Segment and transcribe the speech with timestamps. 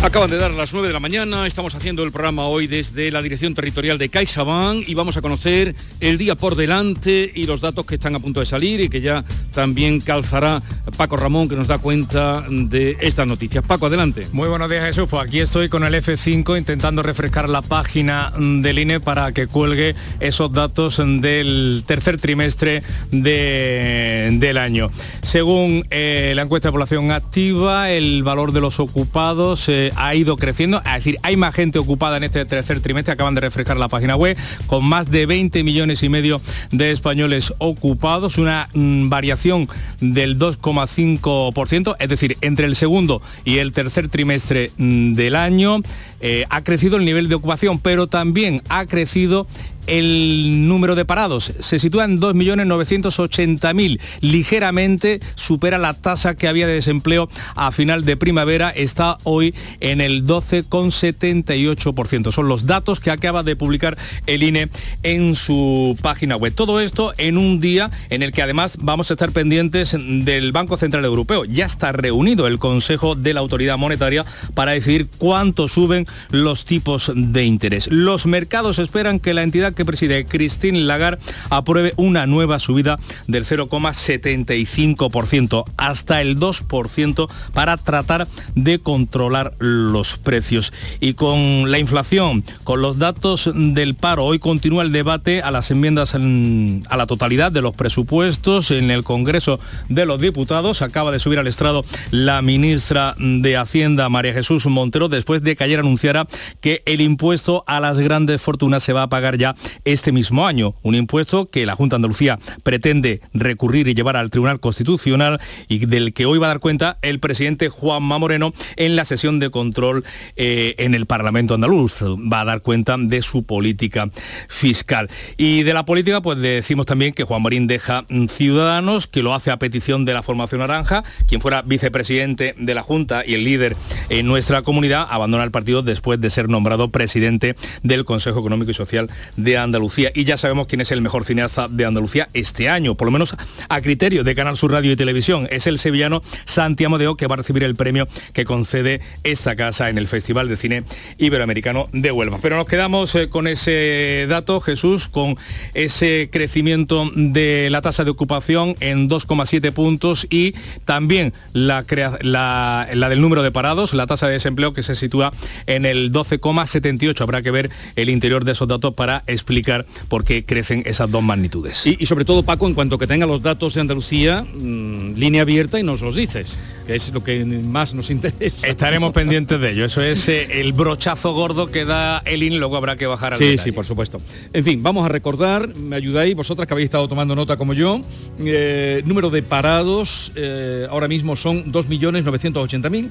[0.00, 3.20] Acaban de dar las 9 de la mañana, estamos haciendo el programa hoy desde la
[3.20, 7.84] Dirección Territorial de CaixaBank y vamos a conocer el día por delante y los datos
[7.84, 10.62] que están a punto de salir y que ya también calzará
[10.96, 13.64] Paco Ramón que nos da cuenta de estas noticias.
[13.66, 14.28] Paco, adelante.
[14.30, 18.78] Muy buenos días Jesús, pues aquí estoy con el F5 intentando refrescar la página del
[18.78, 24.90] INE para que cuelgue esos datos del tercer trimestre del año.
[25.22, 29.68] Según eh, la encuesta de población activa, el valor de los ocupados...
[29.68, 33.34] Eh, ha ido creciendo, es decir, hay más gente ocupada en este tercer trimestre, acaban
[33.34, 38.38] de refrescar la página web, con más de 20 millones y medio de españoles ocupados,
[38.38, 39.68] una mm, variación
[40.00, 45.82] del 2,5%, es decir, entre el segundo y el tercer trimestre mm, del año
[46.20, 49.46] eh, ha crecido el nivel de ocupación, pero también ha crecido
[49.88, 56.74] el número de parados se sitúa en 2.980.000, ligeramente supera la tasa que había de
[56.74, 62.32] desempleo a final de primavera, está hoy en el 12,78%.
[62.32, 64.68] Son los datos que acaba de publicar el INE
[65.02, 66.54] en su página web.
[66.54, 70.76] Todo esto en un día en el que además vamos a estar pendientes del Banco
[70.76, 71.44] Central Europeo.
[71.44, 77.12] Ya está reunido el Consejo de la Autoridad Monetaria para decidir cuánto suben los tipos
[77.14, 77.88] de interés.
[77.90, 82.98] Los mercados esperan que la entidad que preside Christine Lagarde apruebe una nueva subida
[83.28, 88.26] del 0,75% hasta el 2% para tratar
[88.56, 90.72] de controlar los precios.
[91.00, 95.70] Y con la inflación, con los datos del paro, hoy continúa el debate a las
[95.70, 100.82] enmiendas a la totalidad de los presupuestos en el Congreso de los Diputados.
[100.82, 105.62] Acaba de subir al estrado la ministra de Hacienda, María Jesús Montero, después de que
[105.62, 106.26] ayer anunciara
[106.60, 109.54] que el impuesto a las grandes fortunas se va a pagar ya
[109.84, 114.30] este mismo año, un impuesto que la Junta de Andalucía pretende recurrir y llevar al
[114.30, 118.96] Tribunal Constitucional y del que hoy va a dar cuenta el presidente Juanma Moreno en
[118.96, 120.04] la sesión de control
[120.36, 122.02] eh, en el Parlamento andaluz.
[122.02, 124.10] Va a dar cuenta de su política
[124.48, 125.10] fiscal.
[125.36, 129.50] Y de la política, pues decimos también que Juan Marín deja Ciudadanos, que lo hace
[129.50, 133.76] a petición de la formación naranja, quien fuera vicepresidente de la Junta y el líder
[134.08, 138.74] en nuestra comunidad, abandona el partido después de ser nombrado presidente del Consejo Económico y
[138.74, 140.10] Social de Andalucía.
[140.14, 143.36] Y ya sabemos quién es el mejor cineasta de Andalucía este año, por lo menos
[143.68, 145.48] a criterio de Canal Sur Radio y Televisión.
[145.50, 149.88] Es el sevillano Santiago Deo que va a recibir el premio que concede esta casa
[149.90, 150.84] en el Festival de Cine
[151.18, 152.38] Iberoamericano de Huelva.
[152.40, 155.36] Pero nos quedamos eh, con ese dato, Jesús, con
[155.74, 160.54] ese crecimiento de la tasa de ocupación en 2,7 puntos y
[160.84, 161.84] también la,
[162.20, 165.32] la, la del número de parados, la tasa de desempleo que se sitúa
[165.66, 167.20] en el 12,78.
[167.20, 171.22] Habrá que ver el interior de esos datos para explicar por qué crecen esas dos
[171.22, 171.86] magnitudes.
[171.86, 175.78] Y, sobre todo, Paco, en cuanto que tenga los datos de Andalucía, mm, línea abierta
[175.78, 178.66] y nos los dices, que es lo que más nos interesa.
[178.66, 179.84] Estaremos pendientes de ello.
[179.84, 183.38] Eso es eh, el brochazo gordo que da el IN, luego habrá que bajar al
[183.38, 184.20] Sí, sí, por supuesto.
[184.52, 188.00] En fin, vamos a recordar, me ayudáis, vosotras que habéis estado tomando nota como yo,
[188.40, 193.10] eh, número de parados, eh, ahora mismo son 2.980.000.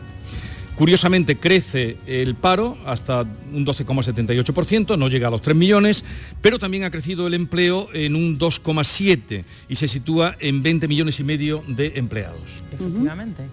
[0.77, 6.03] Curiosamente crece el paro hasta un 12,78%, no llega a los 3 millones,
[6.39, 11.19] pero también ha crecido el empleo en un 2,7% y se sitúa en 20 millones
[11.19, 12.43] y medio de empleados.
[12.71, 13.43] Efectivamente.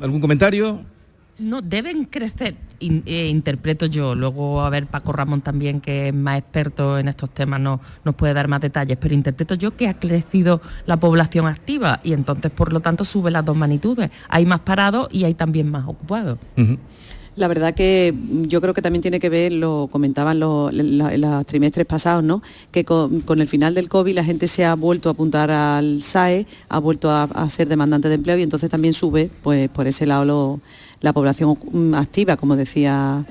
[0.00, 0.80] ¿Algún comentario?
[1.38, 2.54] No, deben crecer,
[3.06, 4.14] eh, interpreto yo.
[4.14, 8.14] Luego, a ver, Paco Ramón también, que es más experto en estos temas, no, nos
[8.14, 12.50] puede dar más detalles, pero interpreto yo que ha crecido la población activa y entonces,
[12.50, 14.10] por lo tanto, sube las dos magnitudes.
[14.28, 16.38] Hay más parados y hay también más ocupados.
[17.36, 21.84] La verdad que yo creo que también tiene que ver, lo comentaban los, los trimestres
[21.84, 22.42] pasados, ¿no?
[22.70, 26.46] que con, el final del COVID la gente se ha vuelto a apuntar al SAE,
[26.68, 30.06] ha vuelto a, a ser demandante de empleo y entonces también sube pues, por ese
[30.06, 30.60] lado lo,
[31.00, 31.58] la población
[31.94, 33.26] activa, como decía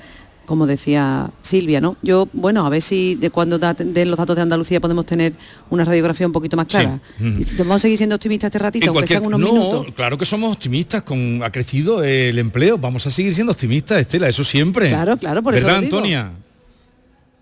[0.46, 1.96] como decía Silvia, ¿no?
[2.02, 5.34] Yo, bueno, a ver si de cuando den los datos de Andalucía podemos tener
[5.70, 7.00] una radiografía un poquito más clara.
[7.58, 11.04] ¿Vamos a seguir siendo optimistas este ratito, aunque sean unos no, claro que somos optimistas,
[11.04, 14.90] con ha crecido el empleo, vamos a seguir siendo optimistas, Estela, eso siempre.
[14.90, 16.32] Claro, claro, por ¿verdad, eso lo Antonia?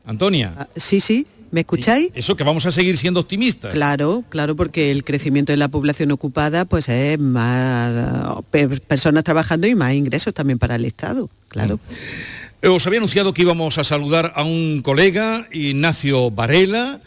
[0.06, 0.54] Antonia.
[0.58, 1.26] Ah, sí, sí.
[1.52, 2.12] ¿Me escucháis?
[2.16, 3.74] Eso que vamos a seguir siendo optimistas.
[3.74, 7.92] Claro, claro, porque el crecimiento de la población ocupada pues es más
[8.88, 11.76] personas trabajando y más ingresos también para el Estado, claro.
[11.76, 12.41] Mm.
[12.64, 17.02] Os había anunciado que íbamos a saludar a un colega, Ignacio Varela.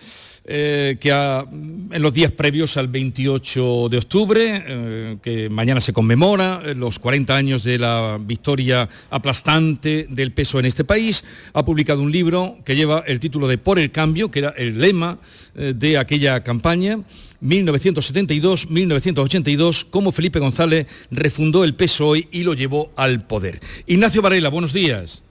[0.47, 6.61] Eh, que en los días previos al 28 de octubre, eh, que mañana se conmemora
[6.63, 11.25] eh, los 40 años de la victoria aplastante del peso en este país,
[11.55, 14.79] ha publicado un libro que lleva el título de Por el cambio, que era el
[14.79, 15.17] lema
[15.55, 16.99] de aquella campaña
[17.43, 23.63] 1972-1982, cómo Felipe González refundó el PSOE y lo llevó al poder.
[23.87, 25.24] Ignacio Varela, buenos días.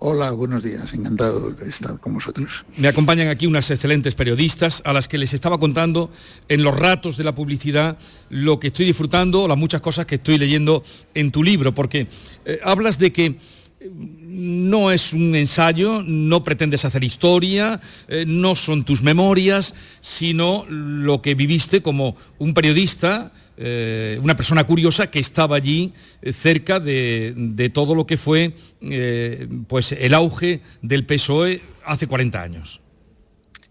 [0.00, 2.64] Hola, buenos días, encantado de estar con vosotros.
[2.76, 6.12] Me acompañan aquí unas excelentes periodistas a las que les estaba contando
[6.48, 7.98] en los ratos de la publicidad
[8.30, 10.84] lo que estoy disfrutando, las muchas cosas que estoy leyendo
[11.14, 12.06] en tu libro, porque
[12.44, 18.54] eh, hablas de que eh, no es un ensayo, no pretendes hacer historia, eh, no
[18.54, 25.18] son tus memorias, sino lo que viviste como un periodista eh, una persona curiosa que
[25.18, 31.60] estaba allí eh, cerca de, todo lo que fue eh, pues el auge del PSOE
[31.84, 32.80] hace 40 años.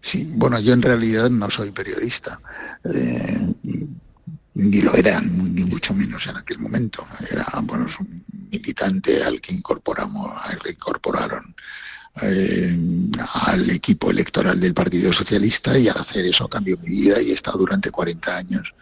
[0.02, 2.38] Sí, bueno, yo en realidad no soy periodista,
[4.54, 7.06] ni lo era, ni mucho menos en aquel momento.
[7.30, 11.54] Era bueno, un militante al que incorporamos, al que incorporaron
[12.20, 17.34] al equipo electoral del Partido Socialista y al hacer eso cambió mi vida y he
[17.34, 18.74] estado durante 40 años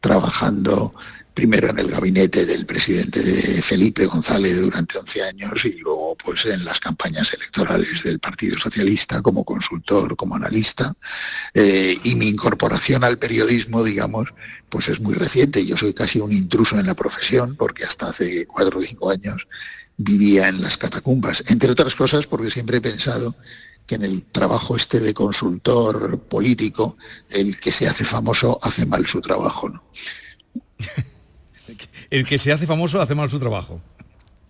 [0.00, 0.94] trabajando
[1.34, 3.20] primero en el gabinete del presidente
[3.62, 9.22] Felipe González durante 11 años y luego pues en las campañas electorales del Partido Socialista
[9.22, 10.92] como consultor, como analista.
[11.54, 14.34] Eh, y mi incorporación al periodismo, digamos,
[14.68, 15.64] pues es muy reciente.
[15.64, 19.46] Yo soy casi un intruso en la profesión porque hasta hace cuatro o cinco años
[19.96, 23.36] vivía en las catacumbas, entre otras cosas porque siempre he pensado
[23.86, 26.96] que en el trabajo este de consultor político,
[27.30, 29.68] el que se hace famoso hace mal su trabajo.
[29.68, 29.82] ¿no?
[32.10, 33.80] el que se hace famoso hace mal su trabajo.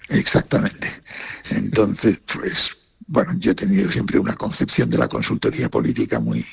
[0.09, 0.89] Exactamente.
[1.51, 6.45] Entonces, pues, bueno, yo he tenido siempre una concepción de la consultoría política muy,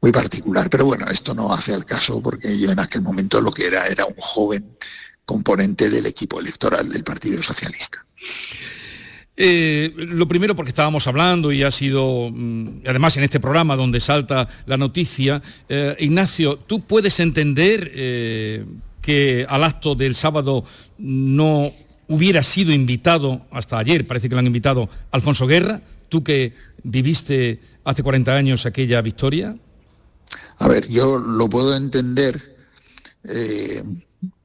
[0.00, 3.52] muy particular, pero bueno, esto no hace al caso porque yo en aquel momento lo
[3.52, 4.76] que era era un joven
[5.30, 8.04] componente del equipo electoral del Partido Socialista.
[9.36, 14.00] Eh, lo primero porque estábamos hablando y ha sido, mm, además en este programa donde
[14.00, 18.64] salta la noticia, eh, Ignacio, ¿tú puedes entender eh,
[19.00, 20.64] que al acto del sábado
[20.98, 21.70] no
[22.08, 27.60] hubiera sido invitado, hasta ayer parece que lo han invitado, Alfonso Guerra, tú que viviste
[27.84, 29.54] hace 40 años aquella victoria?
[30.58, 32.56] A ver, yo lo puedo entender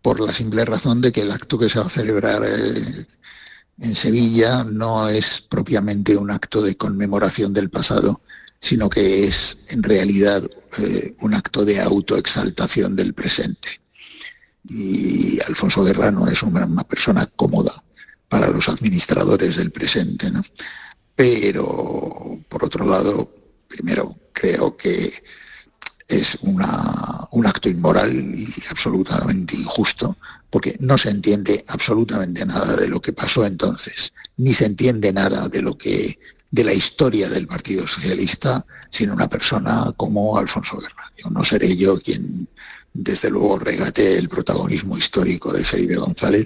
[0.05, 4.63] por la simple razón de que el acto que se va a celebrar en Sevilla
[4.63, 8.21] no es propiamente un acto de conmemoración del pasado,
[8.59, 10.43] sino que es en realidad
[10.77, 13.81] eh, un acto de autoexaltación del presente.
[14.65, 17.73] Y Alfonso Guerra no es una, persona cómoda
[18.29, 20.31] para los administradores del presente.
[21.15, 23.33] Pero, por otro lado,
[23.67, 25.23] primero creo que
[26.07, 26.61] es un
[27.45, 30.17] acto inmoral y absolutamente injusto
[30.49, 35.49] porque no se entiende absolutamente nada de lo que pasó entonces, ni se entiende nada
[35.49, 36.17] de lo que
[36.49, 41.11] de la historia del Partido Socialista sin una persona como Alfonso Guerra.
[41.29, 42.47] No seré yo quien
[42.93, 46.45] desde luego regate el protagonismo histórico de Felipe González,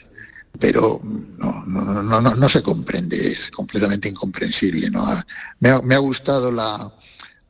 [0.57, 4.89] pero no, no, no, se comprende, es completamente incomprensible.
[4.89, 5.21] ¿no?
[5.59, 6.91] me ha gustado la,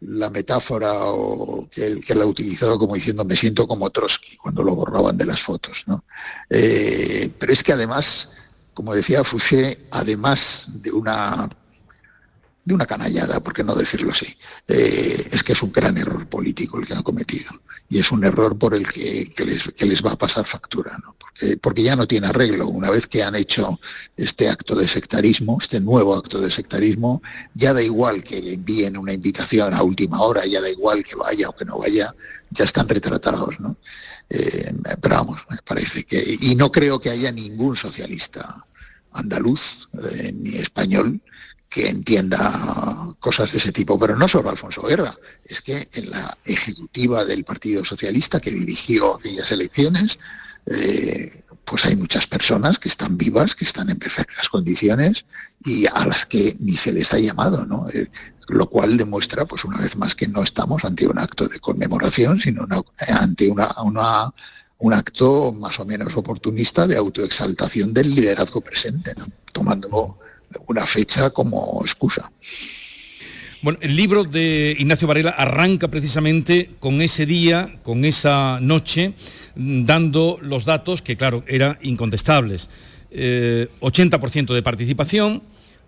[0.02, 4.64] la metáfora o que él, que ha utilizado como diciendo me siento como Trotsky cuando
[4.64, 5.84] lo borraban de las fotos.
[5.88, 6.04] ¿no?
[6.50, 8.30] Eh, pero es que además,
[8.74, 11.50] como decía Fouché, además de una
[12.70, 14.28] de una canallada, por qué no decirlo así,
[14.68, 17.50] eh, es que es un gran error político el que ha cometido
[17.90, 19.28] y es un error por el que,
[19.80, 22.68] les, va a pasar factura, porque, porque ya no tiene arreglo.
[22.68, 23.80] Una vez que han hecho
[24.16, 27.24] este acto de sectarismo, este nuevo acto de sectarismo,
[27.56, 31.16] ya da igual que le envíen una invitación a última hora, ya da igual que
[31.16, 32.14] vaya o que no vaya,
[32.52, 33.60] ya están retratados.
[33.60, 33.78] ¿no?
[34.30, 34.72] Eh,
[35.02, 36.38] pero vamos, me parece que...
[36.42, 38.64] Y no creo que haya ningún socialista
[39.14, 41.20] andaluz eh, ni español
[41.70, 46.36] que entienda cosas de ese tipo, pero no solo Alfonso Guerra, es que en la
[46.46, 50.18] ejecutiva del Partido Socialista que dirigió aquellas elecciones,
[50.66, 55.26] eh, pues hay muchas personas que están vivas, que están en perfectas condiciones
[55.64, 57.88] y a las que ni se les ha llamado, ¿no?
[57.90, 58.10] Eh,
[58.48, 62.40] lo cual demuestra, pues una vez más, que no estamos ante un acto de conmemoración,
[62.42, 62.68] sino
[63.08, 63.70] ante una,
[64.80, 69.28] un acto más o menos oportunista de autoexaltación del liderazgo presente, ¿no?
[69.52, 70.18] tomando
[70.68, 72.32] una fecha como excusa.
[73.62, 79.14] Bueno, el libro de Ignacio Varela arranca precisamente con ese día, con esa noche,
[79.56, 82.70] dando los datos que, claro, eran incontestables.
[83.12, 85.44] 80% eh, de participación,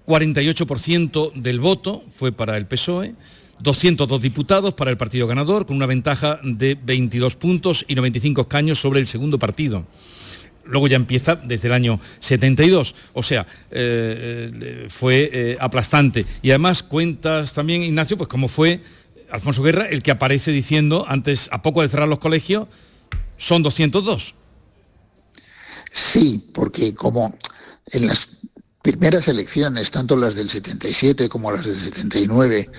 [0.06, 3.16] 48% del voto fue para el PSOE,
[3.60, 8.82] 202 diputados para el partido ganador, con una ventaja de 22 puntos y 95 escaños
[8.82, 9.86] sobre el segundo partido
[10.66, 12.96] luego ya empieza desde el año 72.
[13.14, 16.26] O sea, eh, eh, fue eh, aplastante.
[16.42, 18.82] Y además cuentas también, Ignacio, pues cómo fue
[19.30, 22.68] Alfonso Guerra el que aparece diciendo antes, a poco de cerrar los colegios,
[23.38, 24.36] son 202.
[25.92, 27.38] Sí, porque como
[27.92, 28.30] en las
[28.82, 32.70] primeras elecciones, tanto las del 77 como las del 79,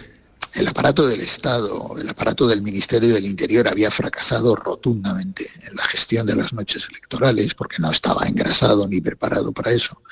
[0.54, 5.84] el aparato del Estado, el aparato del Ministerio del Interior había fracasado rotundamente en la
[5.84, 10.02] gestión de las noches electorales porque no estaba engrasado ni preparado para eso.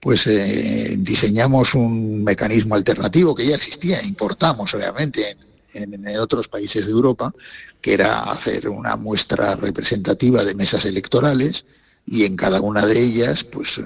[0.00, 5.36] Pues eh, diseñamos un mecanismo alternativo que ya existía, importamos obviamente
[5.72, 7.32] en, en otros países de Europa,
[7.80, 11.64] que era hacer una muestra representativa de mesas electorales
[12.06, 13.82] y en cada una de ellas pues eh,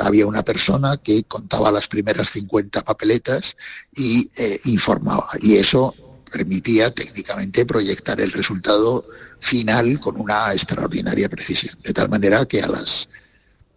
[0.00, 3.56] había una persona que contaba las primeras 50 papeletas
[3.94, 5.28] y eh, informaba.
[5.40, 5.94] Y eso
[6.30, 9.04] permitía técnicamente proyectar el resultado
[9.40, 11.76] final con una extraordinaria precisión.
[11.82, 13.08] De tal manera que a las,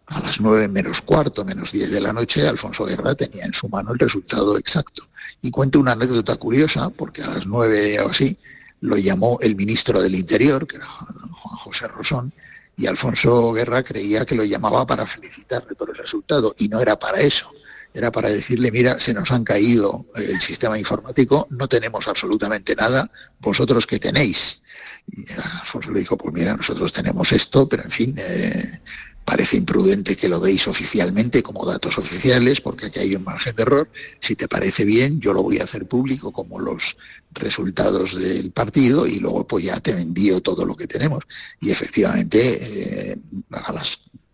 [0.05, 3.67] a las 9 menos cuarto, menos 10 de la noche, Alfonso Guerra tenía en su
[3.67, 5.03] mano el resultado exacto.
[5.41, 8.37] Y cuento una anécdota curiosa, porque a las 9 o así
[8.81, 12.31] lo llamó el ministro del Interior, que era Juan José Rosón,
[12.75, 16.97] y Alfonso Guerra creía que lo llamaba para felicitarle por el resultado y no era
[16.97, 17.51] para eso.
[17.93, 23.07] Era para decirle, mira, se nos han caído el sistema informático, no tenemos absolutamente nada,
[23.39, 24.63] vosotros que tenéis.
[25.05, 28.79] Y Alfonso le dijo, pues mira, nosotros tenemos esto, pero en fin, eh,
[29.25, 33.63] parece imprudente que lo deis oficialmente como datos oficiales, porque aquí hay un margen de
[33.63, 33.89] error.
[34.19, 36.97] Si te parece bien, yo lo voy a hacer público como los
[37.31, 41.23] resultados del partido y luego pues ya te envío todo lo que tenemos.
[41.61, 43.17] Y efectivamente, eh,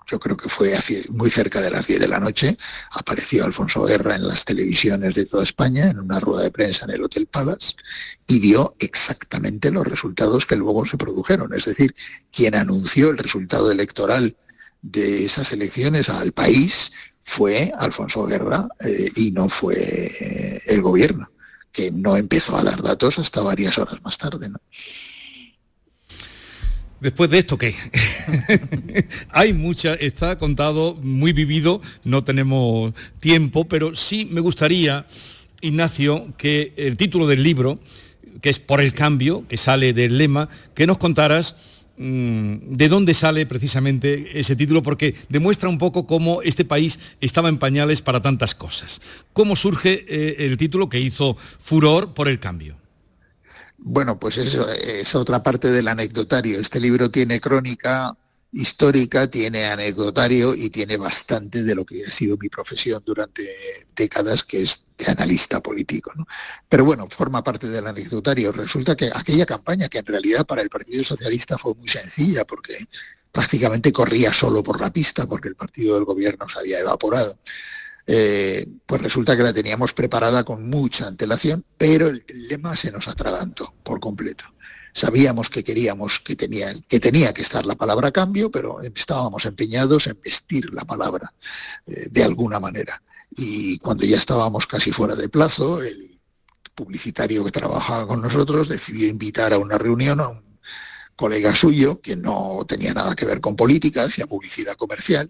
[0.09, 0.75] yo creo que fue
[1.09, 2.57] muy cerca de las 10 de la noche,
[2.91, 6.91] apareció Alfonso Guerra en las televisiones de toda España, en una rueda de prensa en
[6.91, 7.73] el Hotel Palace,
[8.27, 11.53] y dio exactamente los resultados que luego se produjeron.
[11.53, 11.95] Es decir,
[12.31, 14.35] quien anunció el resultado electoral
[14.81, 16.91] de esas elecciones al país
[17.23, 21.29] fue Alfonso Guerra eh, y no fue eh, el gobierno
[21.71, 24.49] que no empezó a dar datos hasta varias horas más tarde.
[26.99, 27.75] Después de esto, ¿qué?
[29.29, 35.05] Hay mucha, está contado, muy vivido, no tenemos tiempo, pero sí me gustaría,
[35.61, 37.79] Ignacio, que el título del libro,
[38.41, 41.55] que es Por el cambio, que sale del lema, que nos contaras
[41.99, 47.57] de dónde sale precisamente ese título, porque demuestra un poco cómo este país estaba en
[47.57, 49.01] pañales para tantas cosas.
[49.33, 52.77] ¿Cómo surge eh, el título que hizo furor por el cambio?
[53.77, 56.59] Bueno, pues eso es otra parte del anecdotario.
[56.59, 58.15] Este libro tiene crónica,
[58.51, 63.47] histórica, tiene anecdotario y tiene bastante de lo que ha sido mi profesión durante
[63.95, 66.11] décadas, que es de analista político.
[66.67, 68.51] Pero bueno, forma parte del anecdotario.
[68.51, 72.87] Resulta que aquella campaña, que en realidad para el Partido Socialista fue muy sencilla, porque
[73.31, 77.37] prácticamente corría solo por la pista, porque el partido del gobierno se había evaporado.
[78.07, 83.07] Eh, pues resulta que la teníamos preparada con mucha antelación, pero el lema se nos
[83.07, 84.45] atragantó por completo.
[84.93, 90.07] Sabíamos que queríamos que tenía, que tenía que estar la palabra cambio, pero estábamos empeñados
[90.07, 91.33] en vestir la palabra
[91.85, 93.01] eh, de alguna manera.
[93.35, 96.19] Y cuando ya estábamos casi fuera de plazo, el
[96.73, 100.59] publicitario que trabajaba con nosotros decidió invitar a una reunión a un
[101.15, 105.29] colega suyo que no tenía nada que ver con política, hacía publicidad comercial,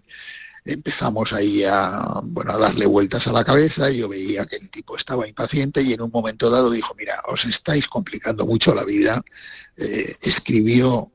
[0.64, 4.70] empezamos ahí a, bueno, a darle vueltas a la cabeza y yo veía que el
[4.70, 8.84] tipo estaba impaciente y en un momento dado dijo, mira, os estáis complicando mucho la
[8.84, 9.22] vida.
[9.76, 11.10] Eh, escribió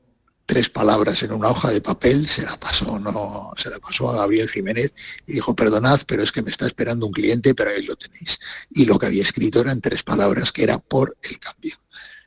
[0.46, 4.16] tres palabras en una hoja de papel, se la pasó, no, se la pasó a
[4.16, 4.94] Gabriel Jiménez
[5.26, 8.38] y dijo, perdonad, pero es que me está esperando un cliente, pero ahí lo tenéis.
[8.70, 11.76] Y lo que había escrito eran tres palabras, que era por el cambio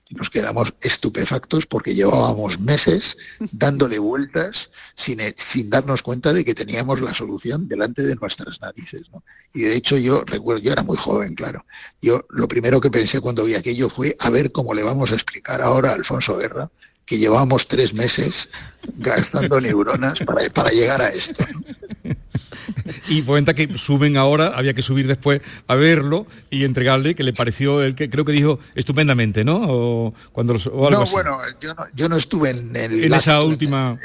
[0.10, 3.16] y nos quedamos estupefactos porque llevábamos meses
[3.52, 8.60] dándole vueltas sin, eh, sin, darnos cuenta de que teníamos la solución delante de nuestras
[8.60, 9.04] narices.
[9.54, 11.64] Y de hecho yo recuerdo, yo era muy joven, claro.
[12.02, 15.16] Yo lo primero que pensé cuando vi aquello fue a ver cómo le vamos a
[15.16, 16.72] explicar ahora a Alfonso Guerra
[17.06, 18.50] que llevamos tres meses
[18.98, 21.46] gastando neuronas para, para llegar a esto
[23.08, 27.34] y cuenta que suben ahora, había que subir después a verlo y entregarle que le
[27.34, 29.62] pareció el que creo que dijo estupendamente, ¿no?
[29.68, 31.40] O cuando no, bueno,
[31.96, 33.98] yo no, estuve en, el, en esa última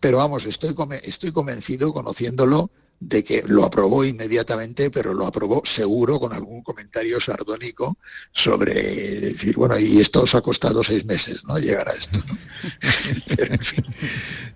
[0.00, 6.18] pero vamos, estoy estoy convencido conociéndolo de que lo aprobó inmediatamente, pero lo aprobó seguro
[6.18, 7.98] con algún comentario sardónico
[8.32, 8.74] sobre
[9.20, 11.58] decir, bueno, y esto os ha costado seis meses, ¿no?
[11.58, 12.18] Llegar a esto.
[12.26, 12.36] ¿no?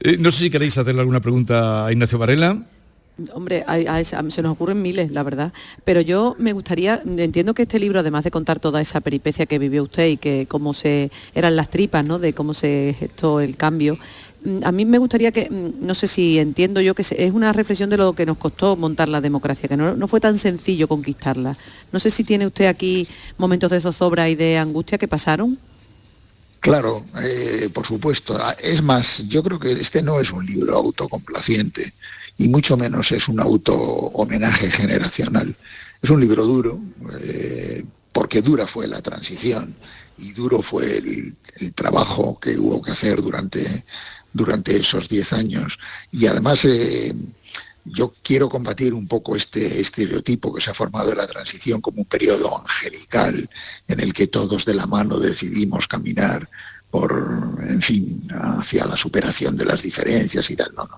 [0.02, 2.64] Eh, no sé si queréis hacerle alguna pregunta a Ignacio Varela.
[3.32, 3.64] Hombre,
[4.04, 5.52] se nos ocurren miles, la verdad.
[5.84, 9.58] Pero yo me gustaría, entiendo que este libro, además de contar toda esa peripecia que
[9.58, 12.18] vivió usted y que cómo se eran las tripas, ¿no?
[12.18, 13.98] De cómo se gestó el cambio,
[14.44, 17.52] mm, a mí me gustaría que, mm, no sé si entiendo yo que es una
[17.52, 21.56] reflexión de lo que nos costó montar la democracia, que no, fue tan sencillo conquistarla.
[21.92, 23.06] No sé si tiene usted aquí
[23.38, 25.58] momentos de zozobra y de angustia que pasaron.
[26.60, 28.36] Claro, eh, por supuesto.
[28.38, 31.94] Ah, es más, yo creo que este no es un libro autocomplaciente
[32.40, 35.54] y mucho menos es un auto homenaje generacional.
[36.00, 36.80] Es un libro duro,
[37.22, 39.74] eh, porque dura fue la transición
[40.16, 41.36] y duro fue el,
[41.74, 43.84] trabajo que hubo que hacer durante,
[44.32, 45.78] durante esos diez años.
[46.12, 47.14] Y además eh,
[47.84, 51.98] yo quiero combatir un poco este estereotipo que se ha formado de la transición como
[51.98, 53.50] un periodo angelical
[53.86, 56.48] en el que todos de la mano decidimos caminar
[56.90, 60.72] por, en fin, hacia la superación de las diferencias y tal.
[60.74, 60.88] No,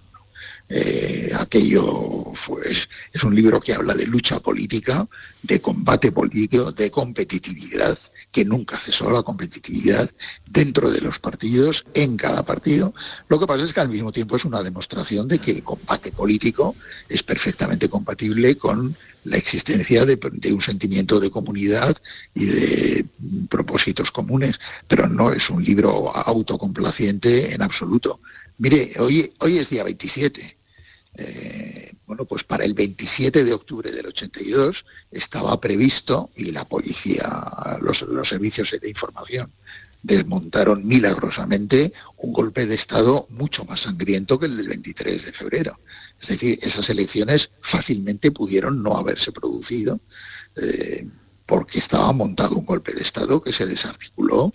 [0.75, 5.07] eh, aquello fue, es, un libro que habla de lucha política,
[5.43, 7.99] de combate político, de competitividad,
[8.31, 10.11] que nunca cesó la competitividad
[10.47, 12.95] dentro de los partidos, en cada partido.
[13.29, 16.11] Lo que pasa es que al mismo tiempo es una demostración de que el combate
[16.11, 16.75] político
[17.07, 20.19] es perfectamente compatible con la existencia de,
[20.55, 21.95] un sentimiento de comunidad
[22.35, 23.05] y de
[23.51, 28.21] propósitos comunes, pero no es un libro autocomplaciente en absoluto.
[28.57, 30.62] Mire, hoy, hoy es día 27
[31.15, 37.79] eh, bueno, pues para el 27 de octubre del 82 estaba previsto, y la policía,
[37.81, 39.51] los, servicios de información
[40.03, 45.79] desmontaron milagrosamente un golpe de Estado mucho más sangriento que el del 23 de febrero.
[46.21, 50.01] Es decir, esas elecciones fácilmente pudieron no haberse producido
[50.57, 51.07] eh,
[51.47, 54.53] porque estaba montado un golpe de Estado que se desarticuló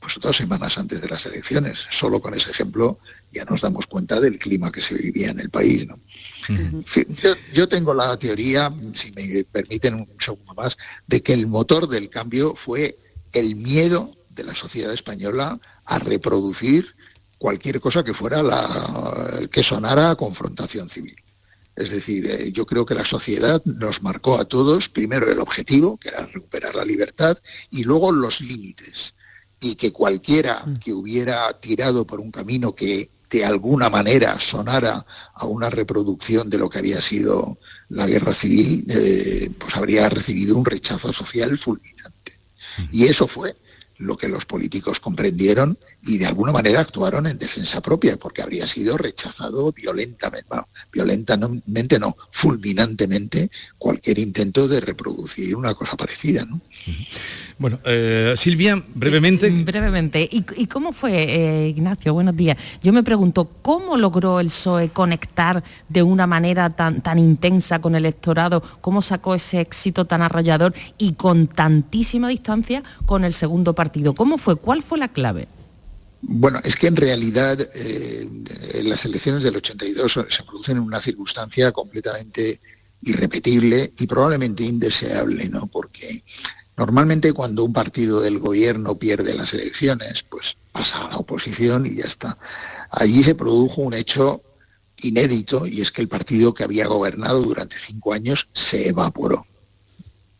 [0.00, 1.80] pues dos semanas antes de las elecciones.
[1.90, 2.98] Solo con ese ejemplo
[3.32, 5.86] ya nos damos cuenta del clima que se vivía en el país.
[7.52, 12.08] yo, tengo la teoría, si me permiten un segundo más, de que el motor del
[12.08, 12.96] cambio fue
[13.32, 16.94] el miedo de la sociedad española a reproducir
[17.38, 21.16] cualquier cosa que fuera la que sonara a confrontación civil.
[21.78, 25.96] Es decir, eh, yo creo que la sociedad nos marcó a todos primero el objetivo,
[25.96, 27.38] que era recuperar la libertad,
[27.70, 29.14] y luego los límites.
[29.60, 30.78] Y que cualquiera mm.
[30.78, 36.58] que hubiera tirado por un camino que de alguna manera sonara a una reproducción de
[36.58, 37.58] lo que había sido
[37.90, 42.32] la guerra civil, eh, pues habría recibido un rechazo social fulminante.
[42.92, 43.56] Y eso fue
[43.98, 48.66] lo que los políticos comprendieron y de alguna manera actuaron en defensa propia, porque habría
[48.66, 56.44] sido rechazado violentamente, bueno, violentamente no, fulminantemente cualquier intento de reproducir una cosa parecida.
[56.44, 56.60] ¿no?
[57.58, 59.50] Bueno, eh, Silvia, brevemente.
[59.50, 60.28] Brevemente.
[60.30, 62.14] ¿Y, cómo fue, eh, Ignacio?
[62.14, 62.56] Buenos días.
[62.82, 67.96] Yo me pregunto, ¿cómo logró el PSOE conectar de una manera tan, tan intensa con
[67.96, 68.62] el electorado?
[68.80, 74.14] ¿Cómo sacó ese éxito tan arrollador y con tantísima distancia con el segundo partido?
[74.14, 74.54] ¿Cómo fue?
[74.54, 75.48] ¿Cuál fue la clave?
[76.20, 78.28] Bueno, es que en realidad eh,
[78.84, 82.60] las elecciones del 82 se producen en una circunstancia completamente
[83.02, 85.66] irrepetible y probablemente indeseable, ¿no?
[85.66, 86.22] Porque
[86.78, 91.96] Normalmente cuando un partido del gobierno pierde las elecciones, pues pasa a la oposición y
[91.96, 92.38] ya está.
[92.90, 94.42] Allí se produjo un hecho
[94.98, 99.44] inédito y es que el partido que había gobernado durante cinco años se evaporó,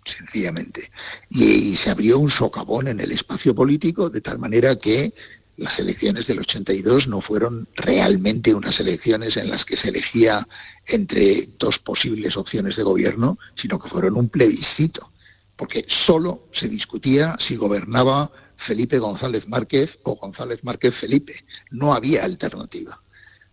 [0.05, 0.93] sencillamente.
[1.29, 5.13] Y, se abrió un socavón en el espacio político de tal manera que
[5.57, 10.47] las elecciones del 82 no fueron realmente unas elecciones en las que se elegía
[10.87, 15.11] entre dos posibles opciones de gobierno, sino que fueron un plebiscito
[15.59, 21.45] porque solo se discutía si gobernaba Felipe González Márquez o González Márquez Felipe.
[21.73, 23.03] No había alternativa.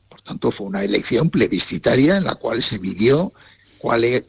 [0.07, 3.33] Por tanto, fue una elección plebiscitaria en la cual se midió
[3.79, 4.23] cuál, e,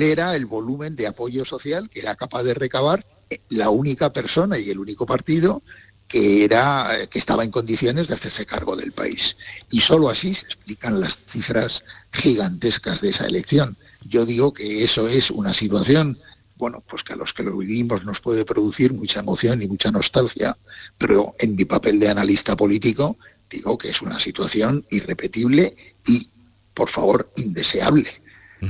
[0.00, 3.04] era el volumen de apoyo social que era capaz de recabar
[3.50, 5.62] la única persona y el único partido
[6.08, 9.36] que, era, que estaba en condiciones de hacerse cargo del país.
[9.70, 13.76] Y solo así se explican las cifras gigantescas de esa elección.
[14.08, 16.18] Yo digo que eso es una situación
[16.60, 19.90] bueno, pues que a los que lo vivimos nos puede producir mucha emoción y mucha
[19.90, 20.56] nostalgia,
[20.98, 23.16] pero en mi papel de analista político
[23.50, 25.74] digo que es una situación irrepetible
[26.06, 26.28] y,
[26.74, 28.08] por favor, indeseable,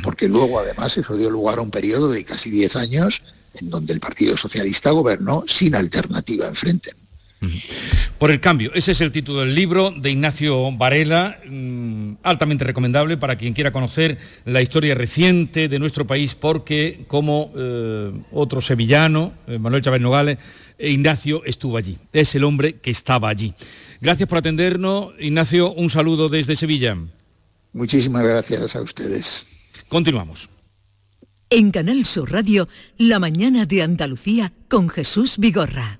[0.03, 3.22] porque luego además eso dio lugar a un periodo de casi 10 años
[3.55, 6.92] en donde el Partido Socialista gobernó sin alternativa enfrente.
[8.18, 13.16] Por el cambio, ese es el título del libro de Ignacio Varela, mm, altamente recomendable
[13.16, 19.33] para quien quiera conocer la historia reciente de nuestro país, porque como eh, otro sevillano,
[19.46, 20.37] eh, Manuel Chávez Nogales,
[20.79, 23.55] eh, Ignacio estuvo allí, es el hombre que estaba allí.
[24.03, 26.98] Gracias por atendernos, Ignacio, un saludo desde Sevilla.
[27.72, 29.46] Muchísimas gracias a ustedes.
[29.88, 30.50] Continuamos.
[31.48, 36.00] En Canal Sur Radio, La mañana de Andalucía con Jesús Vigorra.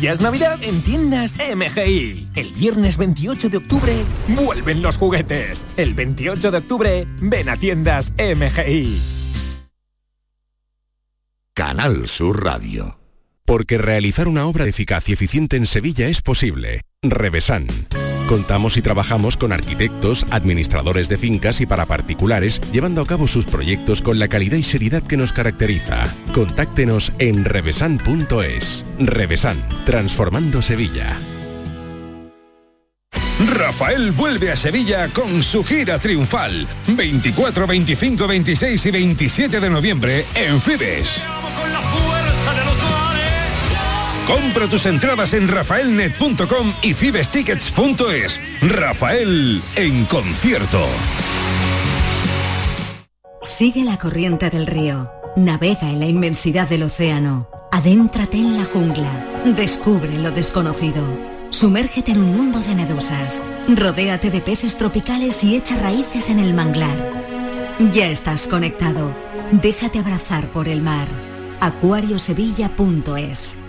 [0.00, 2.28] Ya es Navidad en tiendas MGI.
[2.34, 5.66] El viernes 28 de octubre vuelven los juguetes.
[5.76, 9.00] El 28 de octubre ven a tiendas MGI.
[11.54, 12.98] Canal Sur Radio.
[13.44, 16.82] Porque realizar una obra eficaz y eficiente en Sevilla es posible.
[17.02, 17.66] Revesan.
[18.28, 23.44] Contamos y trabajamos con arquitectos, administradores de fincas y para particulares, llevando a cabo sus
[23.44, 26.06] proyectos con la calidad y seriedad que nos caracteriza.
[26.34, 28.84] Contáctenos en revesan.es.
[28.98, 31.16] Revesan, transformando Sevilla.
[33.46, 36.66] Rafael vuelve a Sevilla con su gira triunfal.
[36.88, 41.22] 24, 25, 26 y 27 de noviembre en Fibes.
[44.26, 48.40] Compra tus entradas en rafaelnet.com y fibestickets.es.
[48.62, 50.86] Rafael en concierto.
[53.40, 55.10] Sigue la corriente del río.
[55.34, 57.48] Navega en la inmensidad del océano.
[57.72, 59.42] Adéntrate en la jungla.
[59.56, 61.02] Descubre lo desconocido.
[61.50, 63.42] Sumérgete en un mundo de medusas.
[63.68, 66.96] Rodéate de peces tropicales y echa raíces en el manglar.
[67.92, 69.12] Ya estás conectado.
[69.50, 71.08] Déjate abrazar por el mar.
[71.60, 73.61] acuariosevilla.es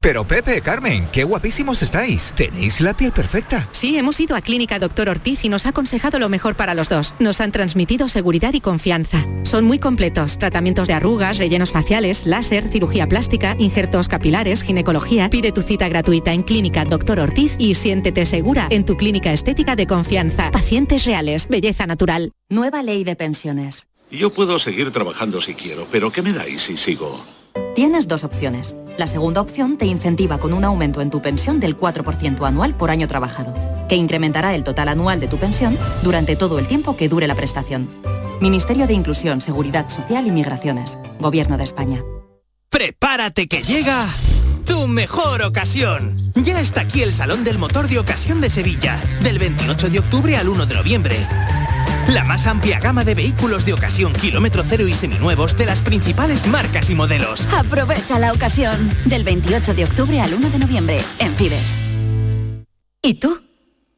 [0.00, 2.32] Pero Pepe, Carmen, qué guapísimos estáis.
[2.36, 3.68] Tenéis la piel perfecta.
[3.72, 6.88] Sí, hemos ido a Clínica Doctor Ortiz y nos ha aconsejado lo mejor para los
[6.88, 7.16] dos.
[7.18, 9.26] Nos han transmitido seguridad y confianza.
[9.42, 10.38] Son muy completos.
[10.38, 15.30] Tratamientos de arrugas, rellenos faciales, láser, cirugía plástica, injertos capilares, ginecología.
[15.30, 19.74] Pide tu cita gratuita en Clínica Doctor Ortiz y siéntete segura en tu clínica estética
[19.74, 20.52] de confianza.
[20.52, 22.30] Pacientes reales, belleza natural.
[22.48, 23.88] Nueva ley de pensiones.
[24.12, 27.26] Yo puedo seguir trabajando si quiero, pero ¿qué me dais si sigo?
[27.74, 28.76] Tienes dos opciones.
[28.98, 32.90] La segunda opción te incentiva con un aumento en tu pensión del 4% anual por
[32.90, 33.54] año trabajado,
[33.88, 37.36] que incrementará el total anual de tu pensión durante todo el tiempo que dure la
[37.36, 37.88] prestación.
[38.40, 40.98] Ministerio de Inclusión, Seguridad Social y Migraciones.
[41.20, 42.02] Gobierno de España.
[42.70, 44.04] Prepárate que llega
[44.66, 46.16] tu mejor ocasión.
[46.34, 50.36] Ya está aquí el Salón del Motor de Ocasión de Sevilla, del 28 de octubre
[50.36, 51.16] al 1 de noviembre.
[52.14, 56.46] La más amplia gama de vehículos de ocasión kilómetro cero y seminuevos de las principales
[56.46, 57.46] marcas y modelos.
[57.52, 61.80] Aprovecha la ocasión del 28 de octubre al 1 de noviembre en Fides.
[63.02, 63.42] ¿Y tú?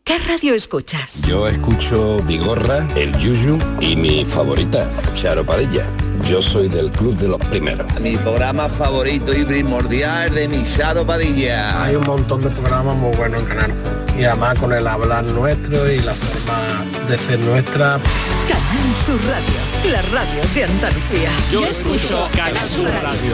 [0.03, 1.23] ¿Qué radio escuchas?
[1.23, 5.87] Yo escucho Vigorra, El Yuyu y mi favorita, Charo Padilla.
[6.25, 7.87] Yo soy del club de los primeros.
[8.01, 11.85] Mi programa favorito y primordial de mi Charo Padilla.
[11.85, 15.91] Hay un montón de programas muy buenos en Canal y además con el hablar nuestro
[15.91, 17.99] y la forma de ser nuestra.
[18.47, 21.31] Canal Sur Radio, la radio de Andalucía.
[21.51, 23.33] Yo, escucho Canal Sur Radio.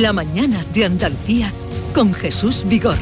[0.00, 1.52] La mañana de Andalucía
[1.94, 2.98] con Jesús Vigorra.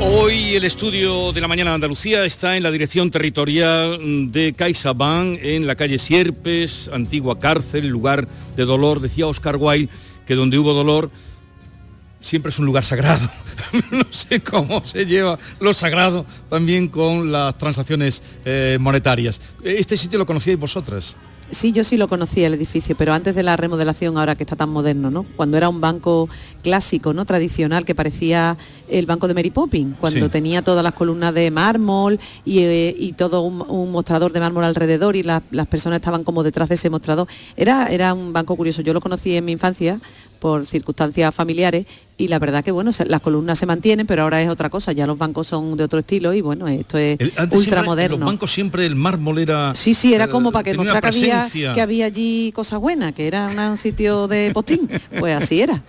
[0.00, 5.38] Hoy el estudio de la mañana de Andalucía está en la dirección territorial de CaixaBank,
[5.42, 9.00] en la calle Sierpes, antigua cárcel, lugar de dolor.
[9.00, 9.90] Decía Oscar Wilde
[10.26, 11.10] que donde hubo dolor
[12.20, 13.28] siempre es un lugar sagrado.
[13.90, 19.40] no sé cómo se lleva lo sagrado también con las transacciones eh, monetarias.
[19.62, 21.14] ¿Este sitio lo conocíais vosotras?
[21.50, 24.56] Sí, yo sí lo conocía el edificio, pero antes de la remodelación, ahora que está
[24.56, 25.24] tan moderno, ¿no?
[25.36, 26.28] Cuando era un banco
[26.62, 27.26] clásico, ¿no?
[27.26, 28.56] Tradicional, que parecía
[28.88, 30.32] el banco de Mary Poppins, cuando Sí.
[30.32, 34.64] tenía todas las columnas de mármol y, eh, y todo un, un mostrador de mármol
[34.64, 37.26] alrededor y la- las personas estaban como detrás de ese mostrador.
[37.56, 38.82] Era, era un banco curioso.
[38.82, 40.00] Yo lo conocí en mi infancia
[40.38, 41.86] por circunstancias familiares
[42.18, 45.06] y la verdad que bueno, las columnas se mantienen, pero ahora es otra cosa, ya
[45.06, 48.18] los bancos son de otro estilo y bueno, esto es El- antes ultramoderno.
[48.18, 49.74] Los bancos siempre el mármol era...
[49.74, 53.14] Sí, sí, era eh, como para que demostrar que había, que había allí cosas buenas,
[53.14, 54.88] que era una- un sitio de postín.
[55.18, 55.82] Pues así era.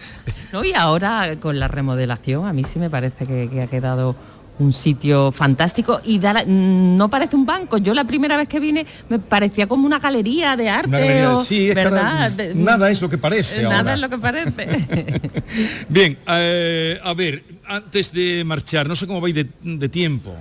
[0.54, 0.64] ¿no?
[0.64, 4.16] Y ahora con la remodelación a mí sí me parece que, que ha quedado
[4.58, 7.78] un sitio fantástico y da la- mm, no parece un banco.
[7.78, 10.88] Yo la primera vez que vine me parecía como una galería de arte.
[10.88, 12.32] Una galería, o- sí, es ¿verdad?
[12.56, 13.94] Nada es lo que parece Nada ahora.
[13.96, 15.22] es lo que parece.
[15.90, 20.34] Bien, eh, a ver, antes de marchar, no sé cómo vais de, de tiempo.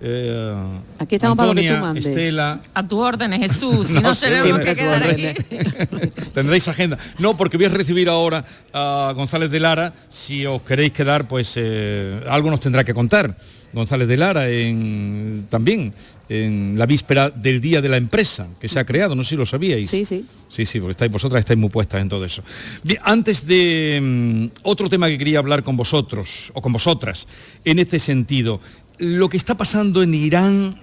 [0.00, 0.54] Eh,
[0.98, 2.06] Aquí estamos para lo que tú Antonia, mandes.
[2.06, 5.26] Estela, A tu órdenes, Jesús, si No, no, tenemos que quedar aquí.
[6.34, 6.98] tendréis agenda.
[7.18, 9.92] No, porque voy a recibir ahora a González de Lara.
[10.10, 13.36] Si os queréis quedar, pues eh, algo nos tendrá que contar.
[13.72, 15.94] González de Lara en, también
[16.28, 19.36] en la víspera del día de la empresa que se ha creado, no sé si
[19.36, 19.90] lo sabíais.
[19.90, 20.24] Sí, sí.
[20.48, 22.42] Sí, sí, porque estáis, vosotras estáis muy puestas en todo eso.
[22.82, 27.26] Bien, antes de mm, otro tema que quería hablar con vosotros o con vosotras,
[27.64, 28.60] en este sentido,
[29.00, 30.78] lo que está pasando en Irán,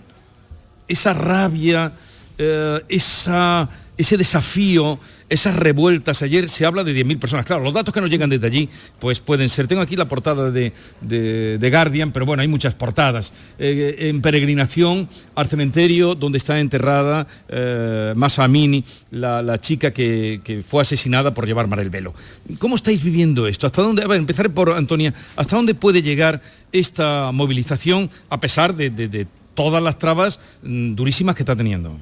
[0.88, 1.94] esa rabia,
[2.38, 6.22] eh, esa, ese desafío, esas revueltas.
[6.22, 7.46] Ayer se habla de 10.000 personas.
[7.46, 9.68] Claro, los datos que nos llegan desde allí, pues pueden ser.
[9.68, 13.34] Tengo aquí la portada de, de- Guardian, pero bueno, hay muchas portadas.
[13.60, 20.82] Eh, en peregrinación al cementerio donde está enterrada eh, Masa Amini, la, chica que, fue
[20.82, 22.14] asesinada por llevar mal el velo.
[22.60, 23.68] ¿Cómo estáis viviendo esto?
[23.68, 24.04] ¿Hasta dónde?
[24.04, 25.14] A ver, empezaré por Antonia.
[25.36, 31.42] ¿Hasta dónde puede llegar esta movilización a pesar de todas las trabas mm, durísimas que
[31.42, 31.98] está teniendo?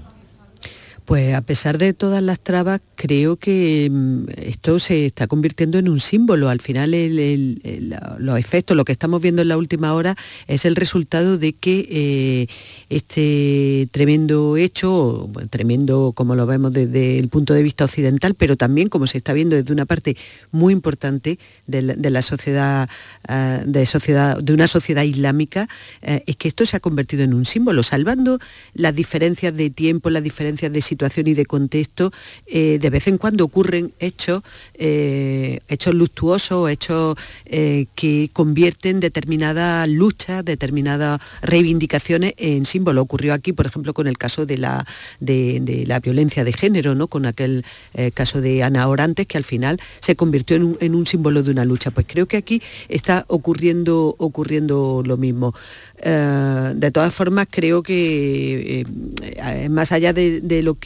[1.06, 5.88] Pues a pesar de todas las trabas, creo que mm, esto se está convirtiendo en
[5.88, 6.50] un símbolo.
[6.50, 6.96] Al final
[8.18, 11.88] los efectos, lo que estamos viendo en la última hora, es el resultado de que
[11.92, 12.48] eh,
[12.90, 18.90] este tremendo hecho, tremendo como lo vemos desde el punto de vista occidental, pero también
[18.90, 20.18] como se está viendo desde una parte
[20.52, 21.38] muy importante
[21.68, 22.90] de la sociedad,
[23.28, 25.70] ah, de sociedad, de una sociedad islámica,
[26.02, 28.40] eh, es que esto se ha convertido en un símbolo, salvando
[28.74, 30.95] las diferencias de tiempo, las diferencias de situación
[31.26, 32.12] y de contexto,
[32.48, 34.42] eh, de vez en cuando ocurren hechos,
[34.74, 43.02] eh, hechos luctuosos, hechos eh, que convierten determinadas luchas, determinadas reivindicaciones en símbolo.
[43.02, 44.86] Ocurrió aquí, por ejemplo, con el caso de la,
[45.20, 47.08] de, la violencia de género, ¿no?
[47.08, 50.96] con aquel eh, caso de Ana Orantes, que al final se convirtió en un, en
[50.96, 51.92] un símbolo de una lucha.
[51.92, 55.54] Pues creo que aquí está ocurriendo, ocurriendo lo mismo.
[56.04, 58.86] De todas formas, creo que
[59.70, 60.85] más allá de, de lo que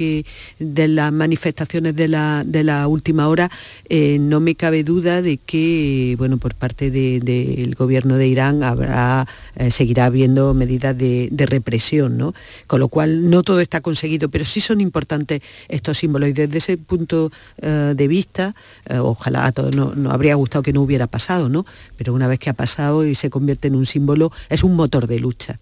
[0.59, 3.49] de las manifestaciones de la, de la última hora,
[3.89, 8.63] eh, no me cabe duda de que, bueno, por parte de- del gobierno de Irán
[8.63, 12.33] habrá, eh, seguirá habiendo medidas de, represión, ¿no?
[12.67, 16.57] Con lo cual no todo está conseguido, pero sí son importantes estos símbolos y desde
[16.59, 17.31] ese punto
[17.61, 18.53] eh, de vista,
[19.01, 21.65] ojalá a todos no- nos habría gustado que no hubiera pasado, ¿no?
[21.97, 25.07] Pero una vez que ha pasado y se convierte en un símbolo, es un motor
[25.07, 25.59] de lucha.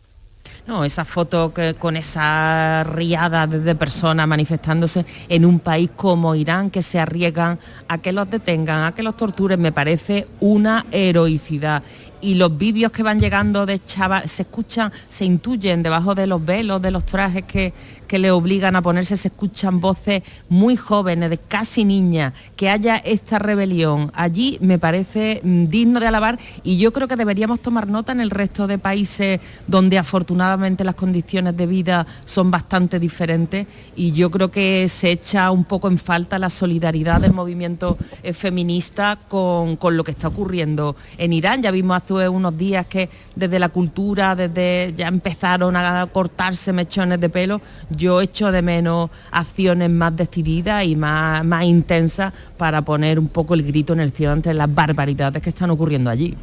[0.67, 6.69] No, esa foto que, con esa riada de, personas manifestándose en un país como Irán
[6.71, 11.83] que se arriesgan a que los detengan, a que los torturen, me parece una heroicidad.
[12.19, 16.43] Y los vídeos que van llegando de chaval, se escuchan, se intuyen debajo de los
[16.43, 17.71] velos, de los trajes que,
[18.07, 22.97] que le obligan a ponerse, se escuchan voces muy jóvenes, de casi niñas, que haya
[22.97, 27.87] esta rebelión allí me parece mm, digno de alabar y yo creo que deberíamos tomar
[27.87, 33.67] nota en el resto de países donde afortunadamente las condiciones de vida son bastante diferentes
[33.95, 38.33] y yo creo que se echa un poco en falta la solidaridad del movimiento eh,
[38.33, 41.61] feminista con, con lo que está ocurriendo en Irán.
[41.61, 47.19] Ya vimos hace unos días que desde la cultura, desde ya empezaron a cortarse mechones
[47.19, 47.61] de pelo.
[47.97, 53.53] Yo echo de menos acciones más decididas y más, más intensas para poner un poco
[53.53, 56.35] el grito en el cielo ante las barbaridades que están ocurriendo allí.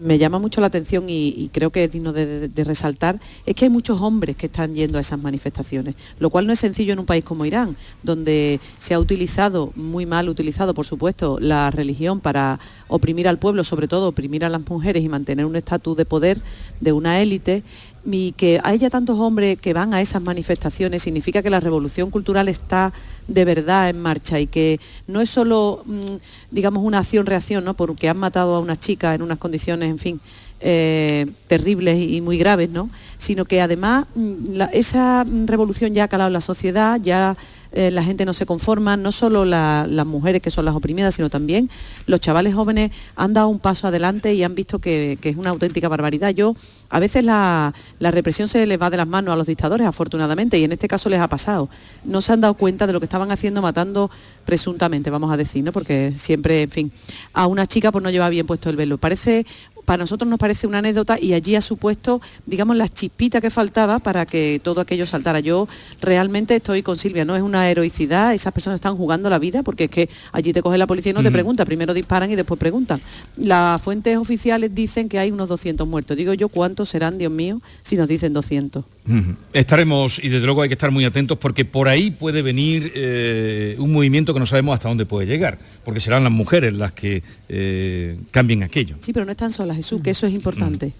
[0.00, 3.66] me llama mucho la atención y, creo que es digno de- de resaltar, es que
[3.66, 6.98] hay muchos hombres que están yendo a esas manifestaciones, lo cual no es sencillo en
[6.98, 12.18] un país como Irán, donde se ha utilizado, muy mal utilizado por supuesto, la religión
[12.18, 12.58] para
[12.88, 16.40] oprimir al pueblo, sobre todo oprimir a las mujeres y mantener un estatus de poder
[16.80, 17.62] de una élite.
[18.04, 22.48] Y que haya tantos hombres que van a esas manifestaciones significa que la revolución cultural
[22.48, 22.92] está
[23.28, 26.16] de verdad en marcha y que no es solo, mm,
[26.50, 27.74] digamos, una acción-reacción, ¿no?
[27.74, 30.20] Porque han matado a unas chicas en unas condiciones, en fin,
[30.60, 32.90] eh, terribles y muy graves, ¿no?
[33.18, 37.36] Sino que además mm, esa revolución ya ha calado en la sociedad, ya
[37.72, 41.14] eh, la gente no se conforma, no solo la- las mujeres que son las oprimidas,
[41.14, 41.70] sino también
[42.06, 45.50] los chavales jóvenes han dado un paso adelante y han visto que, que es una
[45.50, 46.30] auténtica barbaridad.
[46.30, 46.54] Yo,
[46.90, 50.58] a veces la, la represión se les va de las manos a los dictadores, afortunadamente,
[50.58, 51.68] y en este caso les ha pasado.
[52.04, 54.10] No se han dado cuenta de lo que estaban haciendo matando
[54.44, 55.72] presuntamente, vamos a decir, ¿no?
[55.72, 56.92] Porque siempre, en fin,
[57.32, 58.98] a una chica por no llevar bien puesto el velo.
[58.98, 59.46] Parece
[59.84, 63.98] para nosotros nos parece una anécdota y allí ha supuesto, digamos, las chispitas que faltaba
[63.98, 65.40] para que todo aquello saltara.
[65.40, 65.68] Yo
[66.00, 69.84] realmente estoy con Silvia, no es una heroicidad, esas personas están jugando la vida porque
[69.84, 72.58] es que allí te coge la policía y no te pregunta, primero disparan y después
[72.58, 73.00] preguntan.
[73.36, 76.16] Las fuentes oficiales dicen que hay unos 200 muertos.
[76.16, 78.84] Digo yo, ¿cuántos serán, Dios mío, si nos dicen 200?
[79.08, 79.34] Ujú.
[79.52, 83.76] Estaremos, y desde luego hay que estar muy atentos porque por ahí puede venir eh,
[83.78, 87.22] un movimiento que no sabemos hasta dónde puede llegar, porque serán las mujeres las que
[87.48, 88.96] eh, cambien aquello.
[89.00, 90.92] Sí, pero no están solas, Jesús, que eso es importante.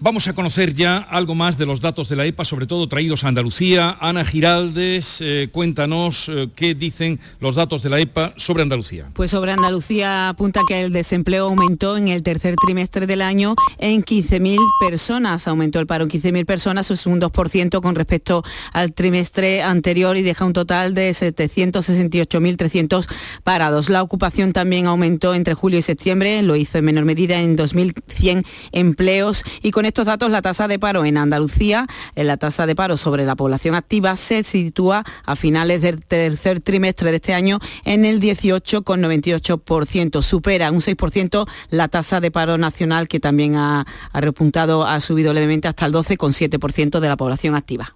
[0.00, 3.24] Vamos a conocer ya algo más de los datos de la EPA, sobre todo traídos
[3.24, 3.96] a Andalucía.
[4.00, 9.10] Ana Giraldes, eh, cuéntanos eh, qué dicen los datos de la EPA sobre Andalucía.
[9.14, 14.04] Pues sobre Andalucía apunta que el desempleo aumentó en el tercer trimestre del año en
[14.04, 15.48] 15.000 personas.
[15.48, 20.22] Aumentó el paro en 15.000 personas, es un 2% con respecto al trimestre anterior y
[20.22, 23.04] deja un total de 768.300
[23.42, 23.88] parados.
[23.88, 28.46] La ocupación también aumentó entre julio y septiembre, lo hizo en menor medida en 2.100
[28.70, 32.76] empleos y con estos datos, la tasa de paro en Andalucía, en la tasa de
[32.76, 37.58] paro sobre la población activa, se sitúa a finales del tercer trimestre de este año
[37.84, 40.22] en el 18,98%.
[40.22, 45.68] Supera un 6% la tasa de paro nacional que también ha, repuntado, ha subido levemente
[45.68, 47.94] hasta el 12,7% de la población activa.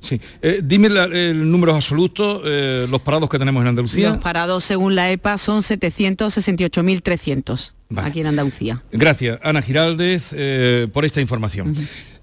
[0.00, 0.20] Sí.
[0.42, 4.10] Eh, dime el número absoluto, eh, los parados que tenemos en Andalucía.
[4.10, 8.82] Los parados, según la EPA, son 768.300 aquí en Andalucía.
[8.92, 11.74] Gracias, Ana Giraldez, eh, por esta información.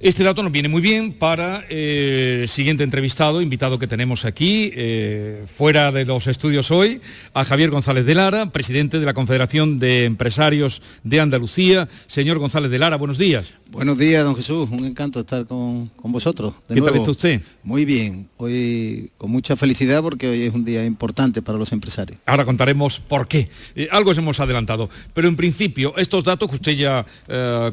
[0.04, 4.72] Este dato nos viene muy bien para el eh, siguiente entrevistado, invitado que tenemos aquí,
[4.74, 7.00] eh, fuera de los estudios hoy,
[7.36, 11.88] a Javier González de Lara, presidente de la Confederación de Empresarios de Andalucía.
[12.08, 13.54] Señor González de Lara, buenos días.
[13.70, 14.68] Buenos días, don Jesús.
[14.72, 16.56] Un encanto estar con, vosotros.
[16.68, 17.42] ¿Qué tal está usted?
[17.62, 18.28] Muy bien.
[18.38, 22.20] Hoy con mucha felicidad porque hoy es un día importante para los empresarios.
[22.26, 23.50] Ahora contaremos por qué.
[23.76, 24.90] Eh, algo hemos adelantado.
[25.14, 27.06] Pero en principio, estos datos que usted ya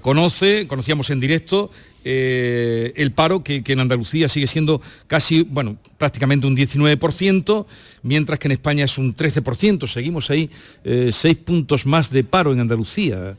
[0.02, 1.70] conoce, conocíamos en directo,
[2.04, 7.66] eh, el paro, que, en Andalucía sigue siendo casi, bueno, prácticamente un 19%,
[8.02, 9.88] mientras que en España es un 13%.
[9.88, 10.50] Seguimos ahí
[10.84, 13.36] eh, seis puntos más de paro en Andalucía.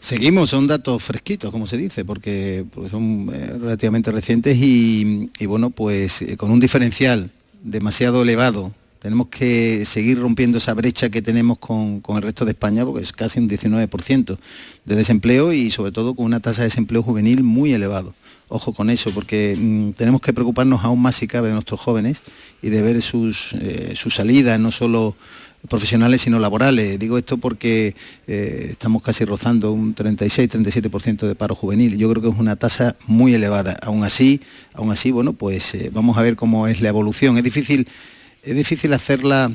[0.00, 6.24] Seguimos, son datos fresquitos, como se dice, porque, son eh, relativamente recientes y, bueno, pues
[6.36, 7.30] con un diferencial
[7.62, 8.72] demasiado elevado
[9.04, 13.02] tenemos que seguir rompiendo esa brecha que tenemos con, con, el resto de España, porque
[13.02, 14.38] es casi un 19%
[14.86, 18.14] de desempleo y sobre todo con una tasa de desempleo juvenil muy elevado.
[18.48, 22.22] Ojo con eso, porque mm, tenemos que preocuparnos aún más si cabe de nuestros jóvenes
[22.62, 25.14] y de ver sus, eh, sus salidas, no solo
[25.68, 26.98] profesionales sino laborales.
[26.98, 27.94] Digo esto porque
[28.26, 31.98] eh, estamos casi rozando un 36-37% de paro juvenil.
[31.98, 33.76] Yo creo que es una tasa muy elevada.
[33.82, 34.40] Aún así,
[34.72, 37.36] aún así, bueno, pues eh, vamos a ver cómo es la evolución.
[37.36, 37.86] Es difícil
[38.44, 39.52] es difícil hacerla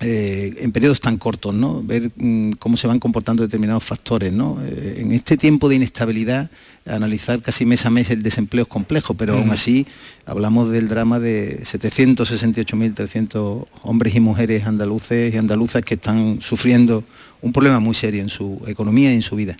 [0.00, 1.82] eh, en periodos tan cortos, ¿no?
[1.82, 4.58] Ver mm, cómo se van comportando determinados factores, ¿no?
[4.64, 6.52] Eh, en este tiempo de inestabilidad,
[6.86, 9.88] analizar casi mes a mes el desempleo es complejo, pero aún así
[10.24, 17.02] hablamos del drama de 768.300 hombres y mujeres andaluces y andaluzas que están sufriendo
[17.42, 19.56] un problema muy serio en su economía y en su vida.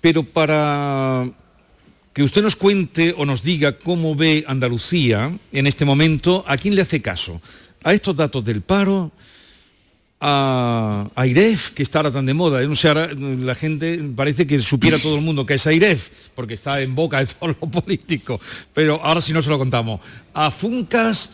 [0.00, 1.30] Pero para
[2.18, 6.74] que usted nos cuente o nos diga cómo ve Andalucía en este momento, ¿a quién
[6.74, 7.40] le hace caso?
[7.84, 9.12] ¿A estos datos del paro?
[10.20, 12.58] a AIREF, que está ahora tan de moda.
[12.58, 16.92] Ahora la gente parece que supiera todo el mundo que es AIREF, porque está en
[16.96, 18.40] boca de todos los políticos,
[18.74, 20.00] pero ahora sí no se lo contamos.
[20.34, 21.30] A Funcas,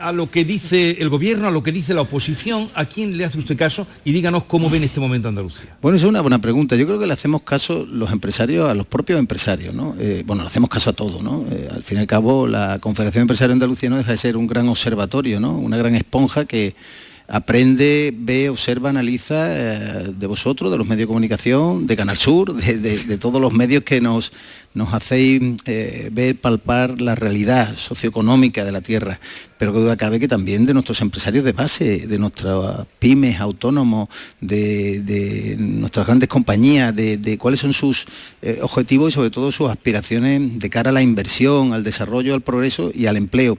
[0.00, 3.24] a lo que dice el gobierno, a lo que dice la oposición, ¿a quién le
[3.24, 3.86] hace usted caso?
[4.04, 5.76] Y díganos cómo ven este momento Andalucía.
[5.80, 6.76] Bueno, es una buena pregunta.
[6.76, 9.94] Yo creo que le hacemos caso los empresarios, a los propios empresarios, ¿no?
[9.98, 11.44] Eh, bueno, le hacemos caso a todo, ¿no?
[11.50, 14.46] Eh, al fin y al cabo, la Confederación Empresaria Andalucía no deja de ser un
[14.46, 15.56] gran observatorio, ¿no?
[15.56, 16.74] Una gran esponja que
[17.30, 22.54] aprende, ve, observa, analiza eh, de vosotros, de los medios de comunicación, de Canal Sur,
[22.54, 24.32] de, todos los medios que nos,
[24.74, 29.20] nos hacéis eh, ver, palpar la realidad socioeconómica de la tierra.
[29.58, 34.08] Pero que duda cabe que también de nuestros empresarios de base, de nuestras pymes, autónomos,
[34.40, 38.06] de, nuestras grandes compañías, de, cuáles son sus
[38.42, 42.40] eh, objetivos y sobre todo sus aspiraciones de cara a la inversión, al desarrollo, al
[42.40, 43.56] progreso y al empleo.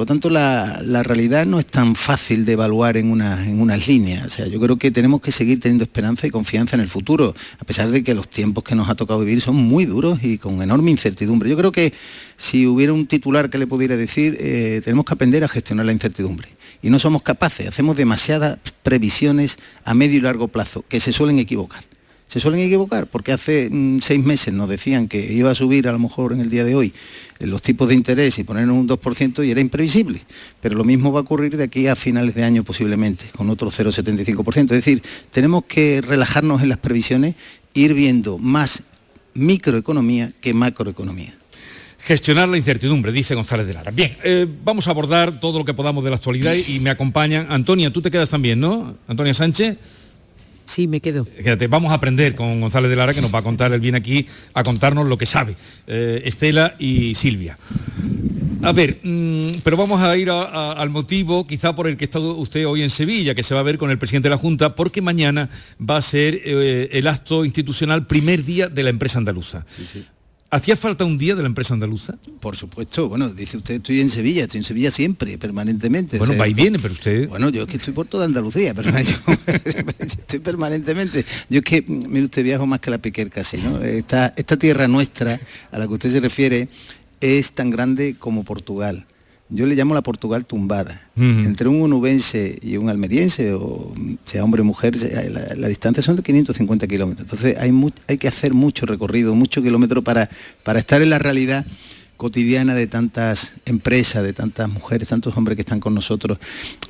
[0.00, 4.24] Por lo tanto, la, realidad no es tan fácil de evaluar en, en unas líneas.
[4.24, 7.34] O sea, yo creo que tenemos que seguir teniendo esperanza y confianza en el futuro,
[7.58, 10.38] a pesar de que los tiempos que nos ha tocado vivir son muy duros y
[10.38, 11.50] con enorme incertidumbre.
[11.50, 11.92] Yo creo que
[12.38, 15.92] si hubiera un titular que le pudiera decir, eh, tenemos que aprender a gestionar la
[15.92, 16.48] incertidumbre.
[16.80, 21.38] Y no somos capaces, hacemos demasiadas previsiones a medio y largo plazo, que se suelen
[21.38, 21.84] equivocar
[22.30, 25.92] se suelen equivocar, porque hace mm, seis meses nos decían que iba a subir a
[25.92, 26.94] lo mejor en el día de hoy
[27.40, 30.22] eh, los tipos de interés y ponernos un 2% y era imprevisible.
[30.60, 33.68] Pero lo mismo va a ocurrir de aquí a finales de año posiblemente, con otro
[33.72, 34.62] 0,75%.
[34.62, 35.02] Es decir,
[35.32, 37.34] tenemos que relajarnos en las previsiones,
[37.74, 38.84] ir viendo más
[39.34, 41.34] microeconomía que macroeconomía.
[41.98, 43.90] Gestionar la incertidumbre, dice González de Lara.
[43.90, 47.48] Bien, eh, vamos a abordar todo lo que podamos de la actualidad y me acompañan.
[47.50, 48.96] Antonia, tú te quedas también, ¿no?
[49.08, 49.76] Antonia Sánchez.
[50.70, 51.24] Sí, me quedo.
[51.24, 53.98] Quédate, vamos a aprender con González de Lara, que nos va a contar, él viene
[53.98, 55.56] aquí a contarnos lo que sabe.
[55.88, 57.58] Eh, Estela y Silvia.
[58.62, 62.04] A ver, mm, pero vamos a ir a- a- al motivo quizá por el que
[62.04, 64.38] está usted hoy en Sevilla, que se va a ver con el presidente de la
[64.38, 65.50] Junta, porque mañana
[65.80, 69.64] va a ser eh, el acto institucional primer día de la empresa andaluza.
[70.52, 72.18] ¿Hacía falta un día de la empresa andaluza?
[72.40, 76.18] Por supuesto, bueno, dice usted, estoy en Sevilla, estoy en Sevilla siempre, permanentemente.
[76.18, 77.28] Bueno, O sea, va y viene, pero usted...
[77.28, 81.24] Bueno, yo es que estoy por toda Andalucía, pero yo, yo estoy permanentemente.
[81.48, 83.80] Yo es que, mire usted, viajo más que la Piquer casi, ¿no?
[83.80, 85.38] Esta, esta tierra nuestra,
[85.70, 86.68] a la que usted se refiere,
[87.20, 89.06] es tan grande como Portugal.
[89.50, 91.02] Yo le llamo la Portugal tumbada.
[91.16, 93.92] Entre un onubense y un almeriense, o
[94.24, 97.26] sea hombre o mujer, sea, la, la distancia son de 550 kilómetros.
[97.26, 97.72] Entonces hay,
[98.06, 100.30] hay que hacer mucho recorrido, mucho kilómetro para,
[100.62, 101.66] para estar en la realidad
[102.20, 106.38] cotidiana de tantas empresas, de tantas mujeres, tantos hombres que están con nosotros.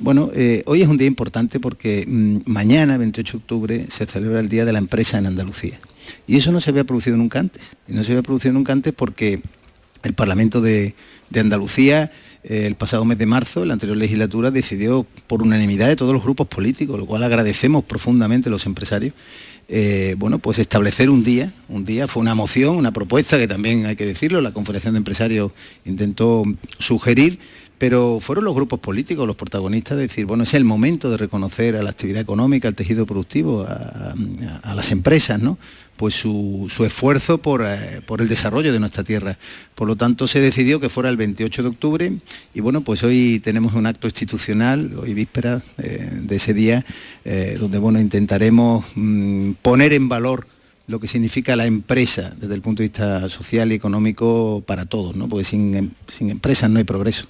[0.00, 4.40] Bueno, eh, hoy es un día importante porque mm, mañana, 28 de octubre, se celebra
[4.40, 5.78] el Día de la Empresa en Andalucía.
[6.26, 7.76] Y eso no se había producido nunca antes.
[7.86, 9.40] Y no se había producido nunca antes porque
[10.02, 10.96] el Parlamento de,
[11.30, 12.10] de Andalucía, eh,
[12.42, 16.46] el pasado mes de marzo, la anterior legislatura, decidió por unanimidad de todos los grupos
[16.48, 19.12] políticos, lo cual agradecemos profundamente a los empresarios,
[19.68, 23.86] eh, bueno, pues establecer un día, un día fue una moción, una propuesta que también
[23.86, 25.52] hay que decirlo, la Confederación de Empresarios
[25.84, 26.42] intentó
[26.78, 27.38] sugerir,
[27.78, 31.76] pero fueron los grupos políticos los protagonistas de decir, bueno, es el momento de reconocer
[31.76, 34.14] a la actividad económica, al tejido productivo, a, a-
[34.70, 35.56] a las empresas, ¿no?
[36.00, 39.36] Pues su, su esfuerzo por, eh, por el desarrollo de nuestra tierra.
[39.74, 42.12] Por lo tanto, se decidió que fuera el 28 de octubre
[42.54, 46.86] y bueno, pues hoy tenemos un acto institucional, hoy víspera eh, de ese día,
[47.26, 50.46] eh, donde bueno, intentaremos mm, poner en valor
[50.86, 55.14] lo que significa la empresa desde el punto de vista social y económico para todos,
[55.16, 55.28] ¿no?
[55.28, 57.26] porque sin, em- sin empresas no hay progreso.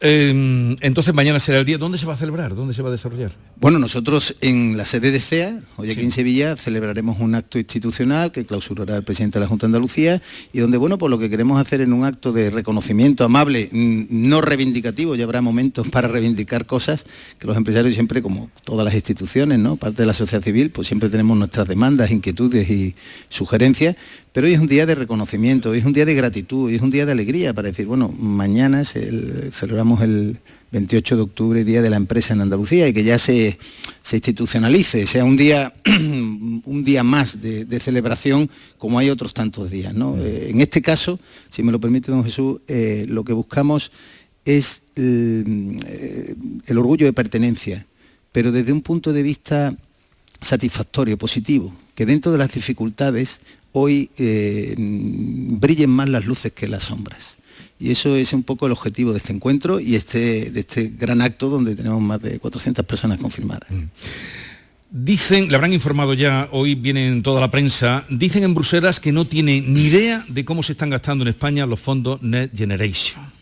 [0.00, 1.78] Eh, entonces mañana será el día.
[1.78, 2.54] ¿Dónde se va a celebrar?
[2.54, 3.32] ¿Dónde se va a desarrollar?
[3.58, 8.30] Bueno, nosotros en la sede de CEA, hoy aquí en Sevilla, celebraremos un acto institucional
[8.30, 10.20] que clausurará el presidente de la Junta de Andalucía
[10.52, 14.42] y donde, bueno, pues lo que queremos hacer en un acto de reconocimiento amable, no
[14.42, 17.06] reivindicativo, ya habrá momentos para reivindicar cosas
[17.38, 19.76] que los empresarios siempre, como todas las instituciones, ¿no?
[19.76, 22.94] Parte de la sociedad civil, pues siempre tenemos nuestras demandas, inquietudes y
[23.30, 23.96] sugerencias,
[24.36, 26.82] pero hoy es un día de reconocimiento, hoy es un día de gratitud, hoy es
[26.82, 30.36] un día de alegría para decir, bueno, mañana el- celebramos el
[30.72, 33.58] 28 de octubre, Día de la Empresa en Andalucía, y que ya se,
[34.02, 39.70] se institucionalice, sea un día, un día más de, de celebración como hay otros tantos
[39.70, 39.94] días.
[39.94, 40.18] ¿no?
[40.18, 41.18] Eh, en este caso,
[41.48, 43.90] si me lo permite don Jesús, eh, lo que buscamos
[44.44, 46.34] es el, eh,
[46.66, 47.86] el orgullo de pertenencia,
[48.32, 49.74] pero desde un punto de vista
[50.42, 53.40] satisfactorio, positivo, que dentro de las dificultades
[53.78, 57.36] hoy eh, brillen más las luces que las sombras.
[57.78, 61.20] Y eso es un poco el objetivo de este encuentro y este, de este gran
[61.20, 63.68] acto donde tenemos más de 400 personas confirmadas.
[64.90, 69.12] Dicen, le habrán informado ya, hoy viene en toda la prensa, dicen en Bruselas que
[69.12, 73.35] no tienen ni idea de cómo se están gastando en España los fondos Net Generation.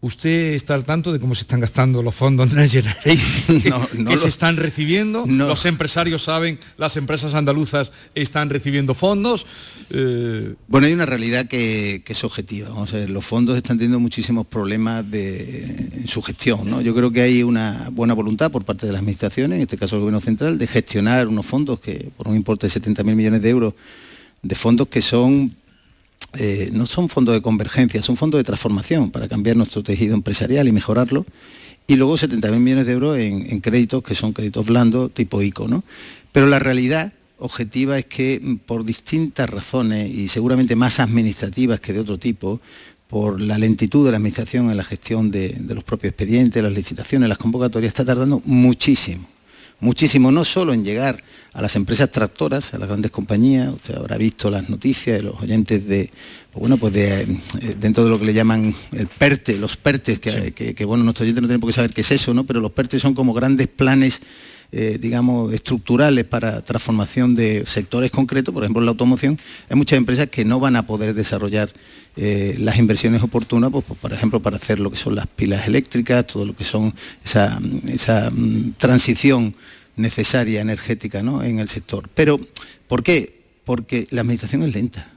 [0.00, 3.60] ¿Usted está al tanto de cómo se están gastando los fondos Next Generation?
[3.62, 5.24] que, no que lo- se están recibiendo?
[5.26, 5.48] No.
[5.48, 9.44] Los empresarios saben, las empresas andaluzas están recibiendo fondos.
[9.90, 12.68] Eh, Bueno, hay una realidad que, que es objetiva.
[12.68, 16.60] Vamos a ver, los fondos están teniendo muchísimos problemas de, en su gestión.
[16.70, 16.80] ¿no?
[16.80, 19.96] Yo creo que hay una buena voluntad por parte de las administraciones, en este caso
[19.96, 23.48] el Gobierno Central, de gestionar unos fondos que por un importe de 70.000 millones de
[23.50, 23.74] euros,
[24.42, 25.56] de fondos que son
[26.34, 30.68] eh, no son fondos de convergencia, son fondos de transformación para cambiar nuestro tejido empresarial
[30.68, 31.24] y mejorarlo.
[31.86, 35.68] Y luego 70.000 millones de euros en, créditos que son créditos blandos tipo ICO.
[35.68, 35.84] ¿no?
[36.32, 41.94] Pero la realidad objetiva es que mm, por distintas razones y seguramente más administrativas que
[41.94, 42.60] de otro tipo,
[43.08, 47.30] por la lentitud de la administración en la gestión de los propios expedientes, las licitaciones,
[47.30, 49.26] las convocatorias, está tardando muchísimo
[49.80, 51.22] muchísimo, no solo en llegar
[51.52, 55.40] a las empresas tractoras, a las grandes compañías, usted habrá visto las noticias de los
[55.40, 56.10] oyentes de,
[56.52, 60.18] pues bueno, pues de, eh, dentro de lo que le llaman el PERTE, los PERTES,
[60.20, 62.44] que, que- que, bueno, nuestros oyentes no tienen por qué saber qué es eso, ¿no?
[62.44, 64.20] Pero los PERTES son como grandes planes
[64.70, 69.38] eh, digamos, estructurales para transformación de sectores concretos, por ejemplo, la automoción,
[69.70, 71.70] hay muchas empresas que no van a poder desarrollar
[72.20, 76.26] eh, las inversiones oportunas, pues, por ejemplo, para hacer lo que son las pilas eléctricas,
[76.26, 76.92] todo lo que son
[77.24, 79.54] esa, esa mm, transición
[79.96, 81.44] necesaria energética ¿no?
[81.44, 82.08] en el sector.
[82.14, 82.40] Pero,
[82.88, 83.40] ¿por qué?
[83.64, 85.12] Porque la administración es lenta.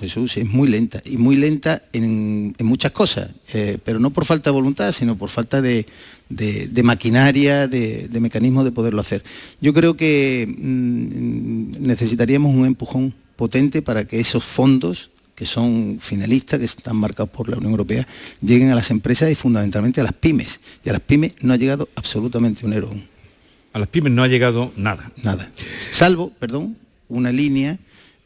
[0.00, 4.50] Jesús, es muy lenta y muy lenta en, muchas cosas, eh, pero no por falta
[4.50, 5.86] de voluntad, sino por falta de,
[6.28, 9.22] de- de maquinaria, de, de mecanismos de poderlo hacer.
[9.60, 16.58] Yo creo que mm, necesitaríamos un empujón potente para que esos fondos que son finalistas,
[16.58, 18.08] que están marcados por la Unión Europea,
[18.40, 20.60] lleguen a las empresas y fundamentalmente a las pymes.
[20.82, 22.90] Y a las pymes no ha llegado absolutamente un euro.
[23.74, 25.12] a las pymes no ha llegado nada.
[25.22, 25.52] Nada.
[25.90, 26.78] Salvo, perdón,
[27.08, 27.78] una línea,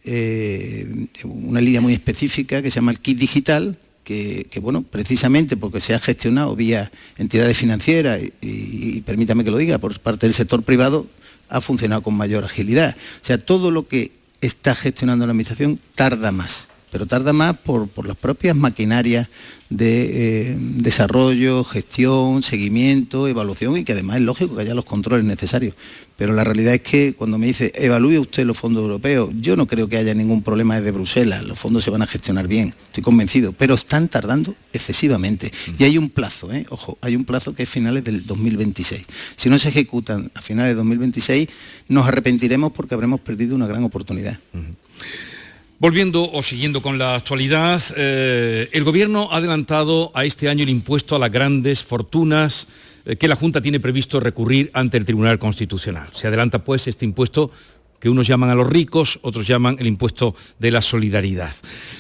[0.05, 5.81] eh, una línea muy específica que se llama el kit digital, que, bueno, precisamente porque
[5.81, 10.63] se ha gestionado vía entidades financieras y, permítame que lo diga, por parte del sector
[10.63, 11.07] privado,
[11.49, 12.97] ha funcionado con mayor agilidad.
[13.23, 17.89] O sea, todo lo que está gestionando la administración tarda más pero tarda más por,
[18.07, 19.29] las propias maquinarias
[19.69, 25.25] de eh, desarrollo, gestión, seguimiento, evaluación y que además es lógico que haya los controles
[25.25, 25.75] necesarios.
[26.17, 29.67] Pero la realidad es que cuando me dice, evalúe usted los fondos europeos, yo no
[29.67, 33.03] creo que haya ningún problema desde Bruselas, los fondos se van a gestionar bien, estoy
[33.03, 35.51] convencido, pero están tardando excesivamente.
[35.79, 36.67] Y hay un plazo, ¿eh?
[36.69, 39.07] ojo, hay un plazo que es finales del 2026.
[39.37, 41.49] Si no se ejecutan a finales de 2026,
[41.89, 44.39] nos arrepentiremos porque habremos perdido una gran oportunidad.
[45.81, 50.69] Volviendo o siguiendo con la actualidad, eh, el Gobierno ha adelantado a este año el
[50.69, 52.67] impuesto a las grandes fortunas
[53.07, 56.11] eh, que la Junta tiene previsto recurrir ante el Tribunal Constitucional.
[56.13, 57.51] Se adelanta pues este impuesto
[57.99, 61.55] que unos llaman a los ricos, otros llaman el impuesto de la solidaridad.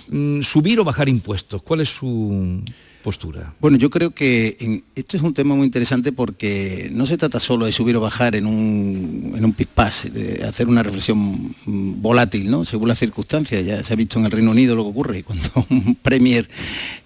[0.09, 1.63] Mm, ¿Subir o bajar impuestos?
[1.63, 2.63] ¿Cuál es su
[3.03, 3.55] postura?
[3.61, 7.67] Bueno, yo creo que esto es un tema muy interesante porque no se trata solo
[7.67, 12.65] de subir o bajar en un, en un pispás, de hacer una reflexión volátil, ¿no?
[12.65, 13.65] Según las circunstancias.
[13.65, 16.49] Ya se ha visto en el Reino Unido lo que ocurre cuando un premier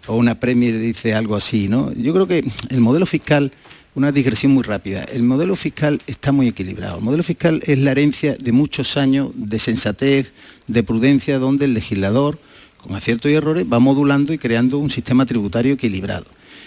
[0.07, 1.93] o una premier dice algo así, ¿no?
[1.95, 3.53] Yo creo que el modelo fiscal
[3.95, 5.05] una digresión muy rápida.
[5.05, 6.99] El modelo fiscal está muy equilibrado.
[6.99, 10.33] El modelo fiscal es la herencia de muchos años de sensatez,
[10.67, 12.39] de prudencia, donde el legislador
[12.85, 16.27] con aciertos y errores, va modulando y creando un sistema tributario equilibrado.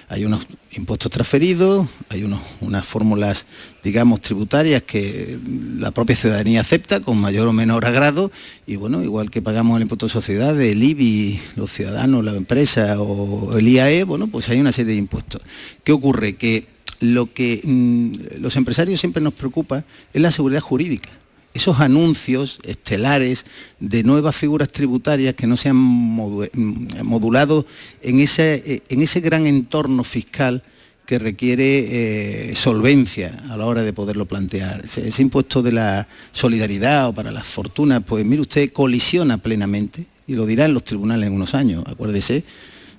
[0.10, 2.24] Hay unos impuestos transferidos, hay
[2.62, 3.46] unas fórmulas,
[3.84, 5.38] digamos, tributarias que
[5.78, 8.32] la propia ciudadanía acepta con mayor o menor agrado
[8.66, 13.00] y bueno, igual que pagamos el impuesto de sociedad, el IBI, los ciudadanos, la empresa
[13.00, 15.42] o el IAE, bueno, pues hay una serie de impuestos.
[15.84, 16.36] ¿Qué ocurre?
[16.36, 16.68] Que
[17.02, 21.10] lo que mm, los empresarios siempre nos preocupa es la seguridad jurídica
[21.58, 23.46] esos anuncios estelares
[23.80, 27.66] de nuevas figuras tributarias que no se han mm, modulado
[28.02, 30.64] en ese, en ese gran entorno fiscal
[31.08, 34.86] que requiere eh, solvencia a la hora de poderlo plantear.
[34.86, 40.36] Ese, impuesto de la solidaridad o para las fortunas, pues mire usted, colisiona plenamente, y
[40.36, 42.44] lo dirá en los tribunales en unos años, acuérdese,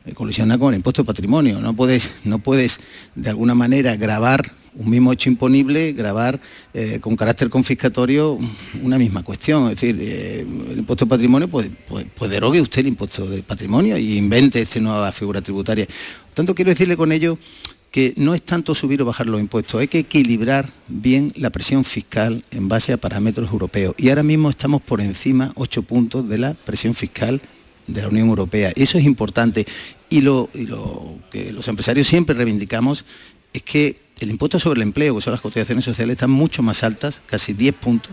[0.06, 1.60] eh, colisiona con el impuesto de patrimonio.
[1.60, 2.80] No puedes, no puedes
[3.14, 6.40] de alguna manera grabar un mismo hecho imponible, grabar
[6.74, 8.38] eh, con carácter confiscatorio
[8.82, 9.64] una misma cuestión.
[9.64, 13.42] Es decir, eh, el impuesto de patrimonio, pues, pues, pues, derogue usted el impuesto de
[13.42, 15.86] patrimonio y invente esta nueva figura tributaria.
[16.34, 17.38] Tanto, quiero decirle con ello
[17.90, 21.84] que no es tanto subir o bajar los impuestos, hay que equilibrar bien la presión
[21.84, 23.94] fiscal en base a parámetros europeos.
[23.96, 27.40] Y ahora mismo estamos por encima, ocho puntos, de la presión fiscal
[27.86, 28.72] de la Unión Europea.
[28.76, 29.66] Eso es importante.
[30.10, 30.50] Y lo
[31.30, 33.04] que los empresarios siempre reivindicamos
[33.52, 36.82] es que el impuesto sobre el empleo, que son las cotizaciones sociales, están mucho más
[36.82, 38.12] altas, casi 10 puntos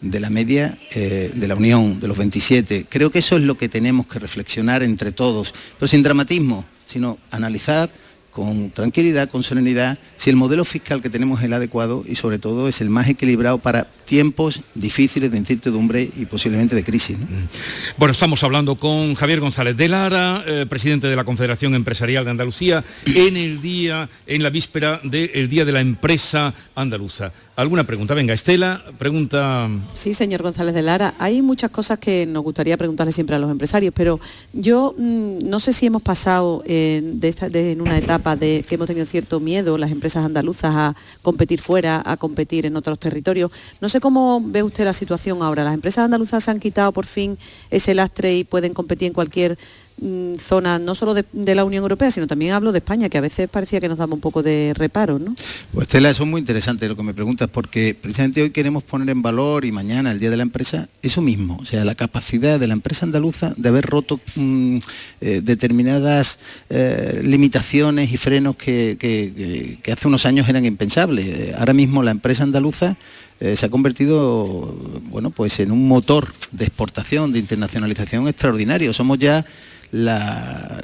[0.00, 2.86] de la media eh, de la Unión, de los 27.
[2.88, 7.18] Creo que eso es lo que tenemos que reflexionar entre todos, pero sin dramatismo, sino
[7.30, 7.90] analizar
[8.30, 12.38] con tranquilidad, con serenidad, si el modelo fiscal que tenemos es el adecuado y sobre
[12.38, 17.18] todo es el más equilibrado para tiempos difíciles de incertidumbre y posiblemente de crisis.
[17.18, 17.96] Mm.
[17.96, 22.30] Bueno, estamos hablando con Javier González de Lara, eh, presidente de la Confederación Empresarial de
[22.30, 27.32] Andalucía, en el día, en la víspera del Día de la Empresa Andaluza.
[27.58, 28.14] ¿Alguna pregunta?
[28.14, 29.68] Venga, Estela, pregunta...
[29.92, 33.50] Sí, señor González de Lara, hay muchas cosas que nos gustaría preguntarle siempre a los
[33.50, 34.20] empresarios, pero
[34.52, 39.40] yo mm, no sé si hemos pasado en una etapa de que hemos tenido cierto
[39.40, 43.50] miedo las empresas andaluzas a competir fuera, a competir en otros territorios.
[43.80, 45.64] No sé cómo ve usted la situación ahora.
[45.64, 47.38] ¿Las empresas andaluzas se han quitado por fin
[47.70, 49.58] ese lastre y pueden competir en cualquier
[50.00, 53.20] Mm, zona no solo de, la Unión Europea, sino también hablo de España, que a
[53.20, 55.34] veces parecía que nos daba un poco de reparo, ¿no?
[55.72, 59.08] Pues Estela, eso es muy interesante lo que me preguntas, porque precisamente hoy queremos poner
[59.10, 62.60] en valor y mañana, el Día de la Empresa, eso mismo, o sea, la capacidad
[62.60, 64.78] de la empresa andaluza de haber roto mm,
[65.20, 66.38] eh, determinadas
[66.70, 71.54] eh, limitaciones y frenos que, hace unos años eran impensables.
[71.56, 72.96] Ahora mismo la empresa andaluza
[73.40, 78.92] eh, se ha convertido bueno, pues en un motor de exportación, de internacionalización extraordinario.
[78.92, 79.44] Somos ya
[79.90, 80.80] la,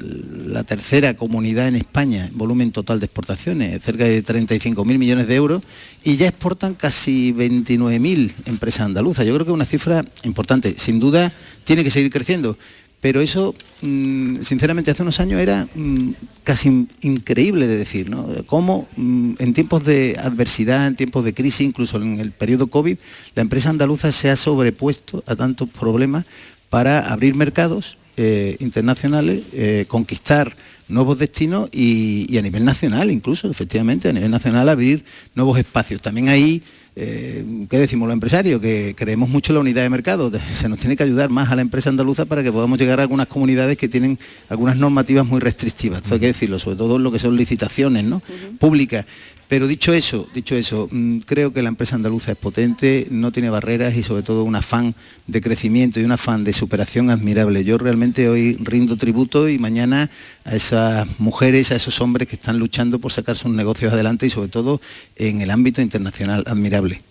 [0.66, 5.62] tercera comunidad en España en volumen total de exportaciones, cerca de 35.000 millones de euros,
[6.02, 9.26] y ya exportan casi 29.000 empresas andaluzas.
[9.26, 10.74] Yo creo que es una cifra importante.
[10.78, 11.32] Sin duda
[11.64, 12.56] tiene que seguir creciendo,
[13.00, 18.26] pero eso, mm, sinceramente, hace unos años era mm, casi increíble de decir, ¿no?
[18.46, 22.96] Cómo mm, en tiempos de adversidad, en tiempos de crisis, incluso en el periodo COVID,
[23.34, 26.24] la empresa andaluza se ha sobrepuesto a tantos problemas
[26.70, 30.54] para abrir mercados eh, internacionales, eh, conquistar
[30.88, 35.04] nuevos destinos y, a nivel nacional incluso, efectivamente, a nivel nacional abrir
[35.34, 36.02] nuevos espacios.
[36.02, 36.62] También ahí
[36.96, 38.60] eh, ¿qué decimos los empresarios?
[38.60, 40.30] Que creemos mucho en la unidad de mercado.
[40.60, 43.02] Se nos tiene que ayudar más a la empresa andaluza para que podamos llegar a
[43.02, 46.02] algunas comunidades que tienen algunas normativas muy restrictivas.
[46.02, 48.22] Esto hay que decirlo, sobre todo en lo que son licitaciones ¿no?
[48.58, 49.06] públicas.
[49.48, 53.50] Pero dicho eso, dicho eso, mm, creo que la empresa andaluza es potente, no tiene
[53.50, 54.94] barreras y sobre todo un afán
[55.26, 57.64] de crecimiento y un afán de superación admirable.
[57.64, 60.10] Yo realmente hoy rindo tributo y mañana
[60.44, 64.30] a esas mujeres, a esos hombres que están luchando por sacar sus negocios adelante y
[64.30, 64.80] sobre todo
[65.16, 67.02] en el ámbito internacional admirable.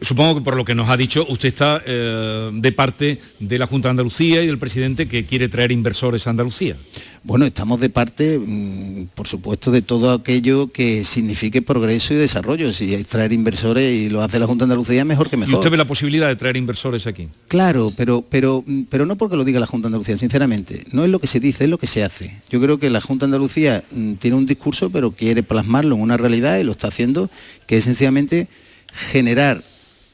[0.00, 3.66] Supongo que por lo que nos ha dicho, usted está eh, de parte de la
[3.66, 6.76] Junta de Andalucía y del presidente que quiere traer inversores a Andalucía.
[7.24, 12.72] Bueno, estamos de parte, mm, por supuesto, de todo aquello que signifique progreso y desarrollo.
[12.72, 15.54] Si hay traer inversores y lo hace la Junta de Andalucía, mejor que ¿Y mejor.
[15.56, 17.28] usted ve la posibilidad de traer inversores aquí?
[17.46, 20.84] Claro, pero, pero, mm, pero no porque lo diga la Junta de Andalucía, sinceramente.
[20.90, 22.40] No es lo que se dice, es lo que se hace.
[22.50, 26.02] Yo creo que la Junta de Andalucía mm, tiene un discurso, pero quiere plasmarlo en
[26.02, 27.30] una realidad y lo está haciendo,
[27.68, 28.48] que es sencillamente
[29.10, 29.62] generar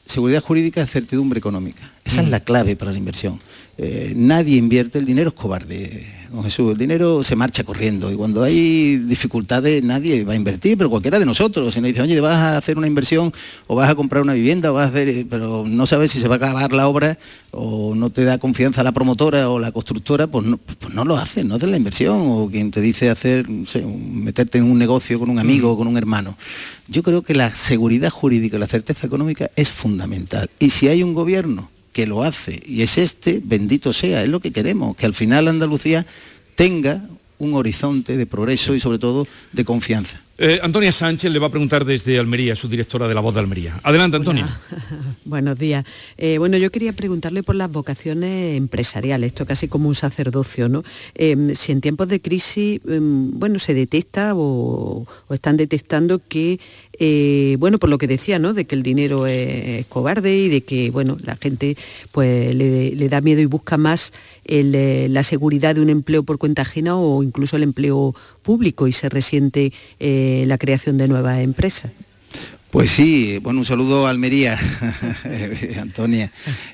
[0.05, 1.91] seguridad jurídica y certidumbre económica.
[2.05, 3.39] Esa es la clave para la inversión.
[3.77, 8.15] Eh, nadie invierte, el dinero es cobarde, don Jesús, el dinero se marcha corriendo y
[8.15, 12.19] cuando hay dificultades nadie va a invertir, pero cualquiera de nosotros, si nos dice, oye,
[12.19, 13.33] vas a hacer una inversión
[13.67, 16.19] o vas a comprar una vivienda o vas a hacer, eh, pero no sabes si
[16.19, 17.17] se va a acabar la obra
[17.51, 21.17] o no te da confianza la promotora o la constructora, pues no, pues no lo
[21.17, 24.77] haces, no haces la inversión o quien te dice hacer, no sé, meterte en un
[24.77, 26.37] negocio con un amigo o con un hermano.
[26.87, 30.49] Yo creo que la seguridad jurídica y la certeza económica es fundamental.
[30.59, 34.39] Y si hay un gobierno que lo hace y es este, bendito sea, es lo
[34.39, 36.05] que queremos, que al final Andalucía
[36.55, 37.01] tenga
[37.39, 40.21] un horizonte de progreso y sobre todo de confianza.
[40.37, 43.41] Eh, Antonia Sánchez le va a preguntar desde Almería, su directora de la voz de
[43.41, 43.79] Almería.
[43.83, 44.47] Adelante, Antonia.
[45.25, 45.83] Buenos días.
[46.17, 50.83] Eh, bueno, yo quería preguntarle por las vocaciones empresariales, esto casi como un sacerdocio, ¿no?
[51.15, 56.59] Eh, si en tiempos de crisis, eh, bueno, se detecta o, o están detectando que,
[57.01, 58.53] eh, bueno, por lo que decía, ¿no?
[58.53, 61.77] De que el dinero es, cobarde y de que, bueno, la gente
[62.11, 64.11] pues le, da miedo y busca más
[64.45, 68.91] eh, la seguridad de un empleo por cuenta ajena o incluso el empleo público y
[68.91, 71.91] se resiente eh, la creación de nuevas empresas.
[72.69, 74.59] Pues sí, bueno, un saludo a Almería,
[75.81, 76.31] Antonia,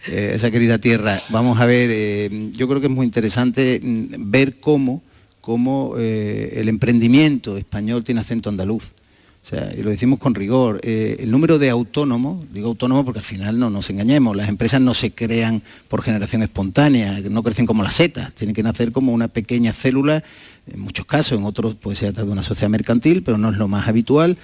[0.07, 1.21] esa querida tierra.
[1.29, 5.03] Vamos a ver, yo creo que es muy interesante mm, ver cómo,
[5.39, 8.94] cómo el emprendimiento español tiene acento andaluz.
[9.45, 10.79] O sea, y lo decimos con rigor.
[10.81, 14.81] eh, el número de autónomos, digo autónomos porque al final no nos engañemos, las empresas
[14.81, 19.13] no se crean por generación espontánea, no crecen como las setas, tienen que nacer como
[19.13, 20.23] una pequeña célula,
[20.65, 23.67] en muchos casos, en otros puede ser de una sociedad mercantil, pero no es lo
[23.67, 24.35] más habitual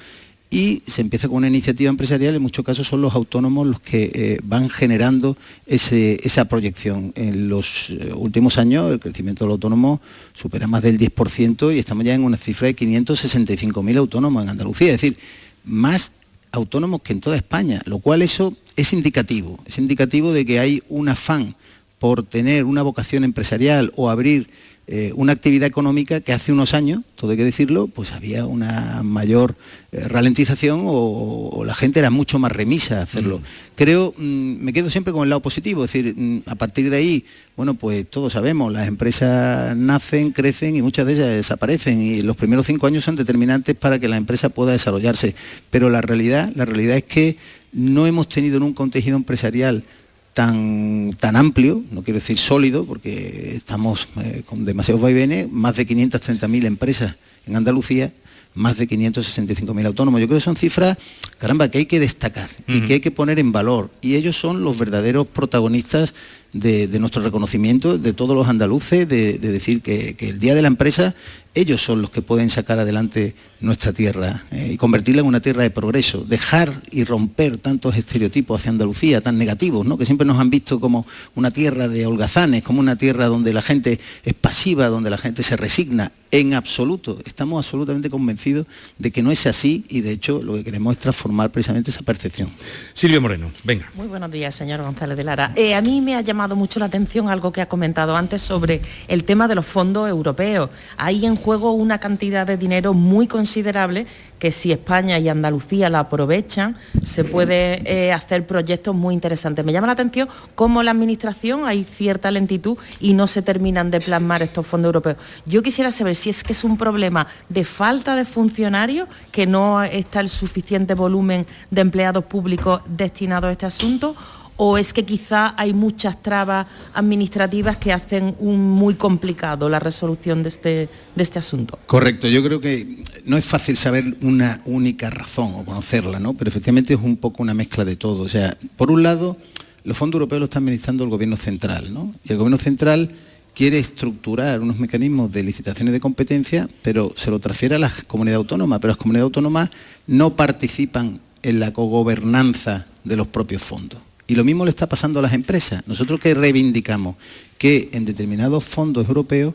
[0.54, 4.12] y se empieza con una iniciativa empresarial, en muchos casos son los autónomos los que
[4.14, 7.14] eh, van generando ese- esa proyección.
[7.16, 10.02] En los eh, últimos años el crecimiento del autónomo
[10.34, 14.88] supera más del 10% y estamos ya en una cifra de 565.000 autónomos en Andalucía,
[14.93, 15.18] es decir,
[15.64, 16.12] más
[16.52, 20.84] autónomos que en toda España, lo cual eso es indicativo, es indicativo de que hay
[20.89, 21.56] un afán
[21.97, 24.49] por tener una vocación empresarial o abrir
[24.94, 29.04] eh, una actividad económica que hace unos años, todo hay que decirlo, pues había una
[29.04, 29.56] mayor
[29.94, 33.39] eh, ralentización o, o la gente era mucho más remisa a hacerlo.
[33.76, 36.98] Creo, mm, me quedo siempre con el lado positivo, es decir, mm, a partir de
[36.98, 37.26] ahí,
[37.56, 42.36] bueno, pues todos sabemos, las empresas nacen, crecen y muchas de ellas desaparecen y los
[42.36, 45.36] primeros cinco años son determinantes para que la empresa pueda desarrollarse.
[45.70, 47.38] Pero la realidad, la realidad es que
[47.72, 49.86] no hemos tenido nunca un tejido empresarial
[50.34, 55.88] tan, tan amplio, no quiero decir sólido, porque estamos eh, con demasiados vaivenes, más de
[55.88, 57.16] 530.000 empresas
[57.46, 58.12] en Andalucía,
[58.54, 60.20] más de 565.000 autónomos.
[60.20, 60.98] Yo creo que son cifras,
[61.38, 63.92] caramba, que hay que destacar y que hay que poner en valor.
[64.02, 66.14] Y ellos son los verdaderos protagonistas
[66.54, 70.56] de, de nuestro reconocimiento, de todos los andaluces, de, de decir que, que el Día
[70.56, 71.16] de la Empresa,
[71.54, 75.64] ellos son los que pueden sacar adelante nuestra tierra eh, y convertirla en una tierra
[75.64, 79.97] de progreso, dejar y romper tantos estereotipos hacia Andalucía tan negativos, ¿no?
[79.97, 83.62] que siempre nos han visto como una tierra de holgazanes, como una tierra donde la
[83.62, 86.12] gente es pasiva, donde la gente se resigna.
[86.32, 88.66] En absoluto, estamos absolutamente convencidos
[88.97, 92.04] de que no es así y de hecho lo que queremos es transformar precisamente esa
[92.04, 92.49] percepción.
[92.93, 93.91] Silvia Moreno, venga.
[93.95, 95.52] Muy buenos días, señor González de Lara.
[95.58, 98.82] Eh, a mí me ha llamado mucho la atención algo que ha comentado antes sobre
[99.08, 100.70] el tema de los fondos europeos.
[100.98, 104.08] Hay en juego una cantidad de dinero muy considerable
[104.42, 106.76] que si España y Andalucía la aprovechan,
[107.06, 109.64] se puede eh, hacer proyectos muy interesantes.
[109.64, 114.02] Me llama la atención cómo la Administración hay cierta lentitud y no se terminan de
[114.02, 115.18] plasmar estos fondos europeos.
[115.46, 119.84] Yo quisiera saber si es que es un problema de falta de funcionarios, que no
[119.84, 124.16] está el suficiente volumen de empleados públicos destinados a este asunto,
[124.64, 130.49] o es que quizá hay muchas trabas administrativas que hacen muy complicado la resolución de
[130.49, 131.80] este, de este asunto.
[131.88, 136.36] Correcto, yo creo que no es fácil saber una única razón o conocerla, ¿no?
[136.36, 138.22] Pero efectivamente es un poco una mezcla de todo.
[138.22, 139.36] O sea, por un lado,
[139.84, 142.14] los fondos europeos los está administrando el gobierno central, ¿no?
[142.24, 143.09] Y el gobierno central
[143.55, 148.38] quiere estructurar unos mecanismos de licitaciones de competencia, pero se lo transfiere a las comunidades
[148.38, 149.72] autónomas, pero las comunidades autónomas
[150.05, 153.99] no participan en la cogobernanza de los propios fondos.
[154.32, 155.86] Y lo mismo le está pasando a las empresas.
[155.88, 157.18] Nosotros que reivindicamos
[157.58, 159.54] que en determinados fondos europeos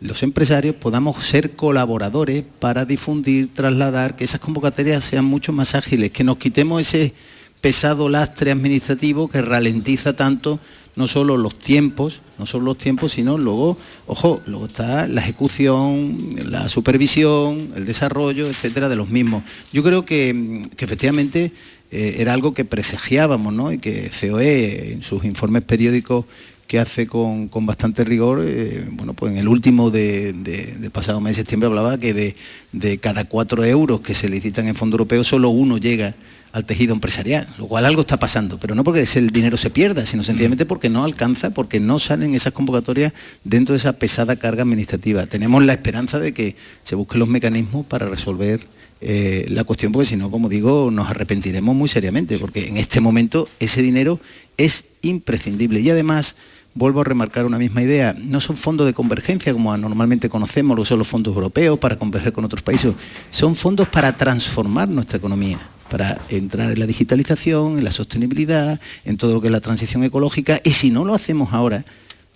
[0.00, 6.10] los empresarios podamos ser colaboradores para difundir, trasladar, que esas convocatorias sean mucho más ágiles,
[6.10, 7.14] que nos quitemos ese
[7.60, 10.58] pesado lastre administrativo que ralentiza tanto
[10.96, 16.30] no solo los tiempos, no solo los tiempos, sino luego, ojo, luego está la ejecución,
[16.50, 19.44] la supervisión, el desarrollo, etcétera, de los mismos.
[19.72, 21.52] Yo creo que, que efectivamente
[21.90, 23.72] eh, era algo que presagiábamos, ¿no?
[23.72, 26.24] Y que COE en sus informes periódicos
[26.66, 30.90] que hace con, con bastante rigor, eh, bueno, pues en el último de- de- del
[30.90, 32.34] pasado mes de septiembre hablaba que de,
[32.72, 36.16] de cada cuatro euros que se licitan en fondo europeo, solo uno llega
[36.50, 40.06] al tejido empresarial, lo cual algo está pasando, pero no porque el dinero se pierda,
[40.06, 43.12] sino sencillamente porque no alcanza, porque no salen esas convocatorias
[43.44, 45.26] dentro de esa pesada carga administrativa.
[45.26, 48.66] Tenemos la esperanza de que se busquen los mecanismos para resolver
[49.00, 53.00] eh, la cuestión, porque si no, como digo, nos arrepentiremos muy seriamente, porque en este
[53.00, 54.20] momento ese dinero
[54.56, 55.80] es imprescindible.
[55.80, 56.36] Y además,
[56.74, 60.84] vuelvo a remarcar una misma idea, no son fondos de convergencia como normalmente conocemos, lo
[60.84, 62.94] son los fondos europeos para converger con otros países,
[63.30, 69.16] son fondos para transformar nuestra economía para entrar en la digitalización, en la sostenibilidad, en
[69.16, 71.84] todo lo que es la transición ecológica, y si no lo hacemos ahora,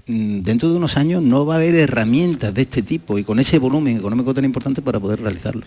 [0.06, 3.58] dentro de unos años no va a haber herramientas de este tipo y con ese
[3.58, 5.62] volumen económico tan importante para poder realizarlo.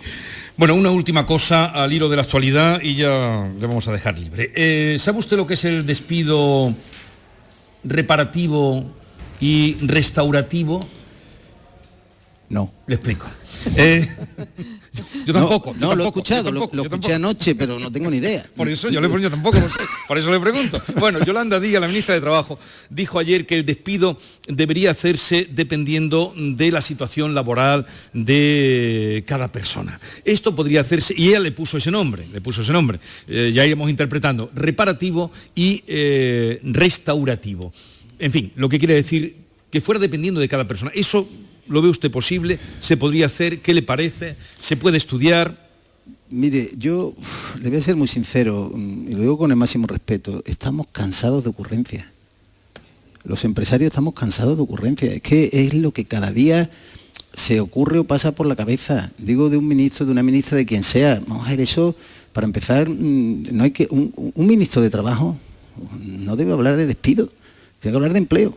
[0.58, 4.20] Bueno, una última cosa al hilo de la actualidad y ya le vamos a dejar
[4.20, 4.52] libre.
[4.56, 6.76] Eh, ¿Sabe usted lo que es el despido
[7.84, 8.86] reparativo
[9.40, 10.80] y restaurativo?
[12.50, 12.72] No.
[12.88, 13.26] Le explico.
[13.78, 14.06] Eh,
[15.26, 15.74] yo tampoco.
[15.80, 18.46] No, yo lo he escuchado, lo, escuché anoche, pero no tengo ni idea.
[18.56, 20.82] Por eso yo, le, yo tampoco lo sé, por eso le pregunto.
[21.00, 24.18] Bueno, Yolanda Díaz, la ministra de Trabajo, dijo ayer que el despido
[24.48, 30.00] debería hacerse dependiendo de la situación laboral de cada persona.
[30.26, 33.66] Esto podría hacerse, y ella le puso ese nombre, le puso ese nombre, eh, ya
[33.66, 37.74] iremos interpretando, reparativo y eh, restaurativo.
[38.20, 39.36] En fin, lo que quiere decir
[39.72, 40.92] que fuera dependiendo de cada persona.
[40.94, 41.28] ¿Eso
[41.68, 42.60] lo ve usted posible?
[42.80, 43.60] ¿Se podría hacer?
[43.60, 44.36] ¿Qué le parece?
[44.60, 45.70] ¿Se puede estudiar?
[46.30, 47.14] Mire, yo
[47.62, 50.88] le voy a ser muy sincero, mm, y lo digo con el máximo respeto, estamos
[50.92, 52.06] cansados de ocurrencias.
[53.24, 55.14] Los empresarios estamos cansados de ocurrencias.
[55.14, 56.70] Es que es lo que cada día
[57.36, 59.12] se ocurre o pasa por la cabeza.
[59.18, 61.22] Digo de un ministro, de una ministra, de quien sea.
[61.26, 61.96] Vamos a ver eso,
[62.34, 63.88] para empezar, mm, no hay que.
[63.90, 65.38] Un, un ministro de trabajo
[66.02, 67.30] no debe hablar de despido,
[67.80, 68.54] tiene que hablar de empleo.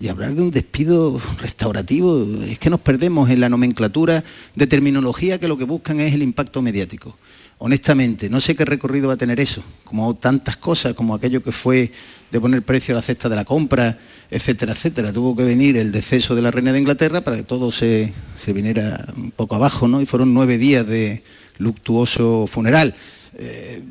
[0.00, 4.24] Y hablar de un despido restaurativo, es que nos perdemos en la nomenclatura
[4.56, 7.18] de terminología que lo que buscan es el impacto mediático.
[7.58, 11.52] Honestamente, no sé qué recorrido va a tener eso, como tantas cosas, como aquello que
[11.52, 11.92] fue
[12.32, 13.98] de poner precio a la cesta de la compra,
[14.30, 15.12] etcétera, etcétera.
[15.12, 18.54] Tuvo que venir el deceso de la reina de Inglaterra para que todo se, se
[18.54, 20.00] viniera un poco abajo, ¿no?
[20.00, 21.22] Y fueron nueve días de
[21.58, 22.94] luctuoso funeral.
[23.34, 23.82] Eh,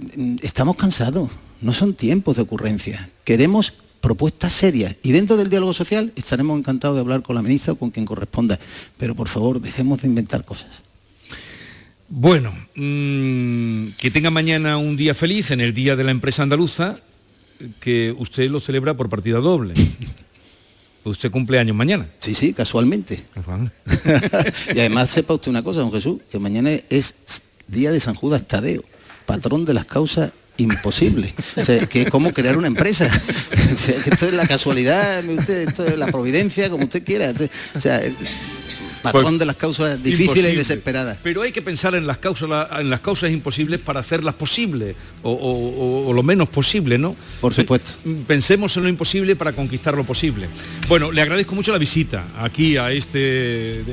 [0.41, 1.29] estamos cansados,
[1.61, 3.09] no son tiempos de ocurrencia.
[3.23, 7.73] Queremos propuestas serias y dentro del diálogo social estaremos encantados de hablar con la ministra
[7.73, 8.59] o con quien corresponda,
[8.97, 10.81] pero por favor dejemos de inventar cosas.
[12.07, 16.99] Bueno, mm, que tenga mañana un día feliz en el Día de la Empresa Andaluza,
[17.79, 19.75] que usted lo celebra por partida doble.
[21.05, 22.09] Usted cumple años mañana.
[22.19, 23.23] Sí, sí, casualmente.
[24.75, 27.15] y además sepa usted una cosa, don Jesús, que mañana es
[27.67, 28.83] día de San Judas Tadeo,
[29.25, 31.33] patrón de las causas imposibles.
[31.55, 33.09] O sea, que es como crear una empresa.
[33.79, 37.33] Que esto es la casualidad, usted, esto es la providencia, como usted quiera.
[37.75, 38.01] O sea,
[39.01, 41.17] patrón Pues, de las causas difíciles y desesperadas.
[41.23, 45.31] Pero hay que pensar en las causas, en las causas imposibles para hacerlas posibles, o,
[45.31, 45.69] o-
[46.05, 47.15] o- o lo menos posible, ¿no?
[47.41, 47.91] Por supuesto.
[48.27, 50.47] Pensemos en lo imposible para conquistar lo posible.
[50.87, 53.83] Bueno, le agradezco mucho la visita aquí a, este,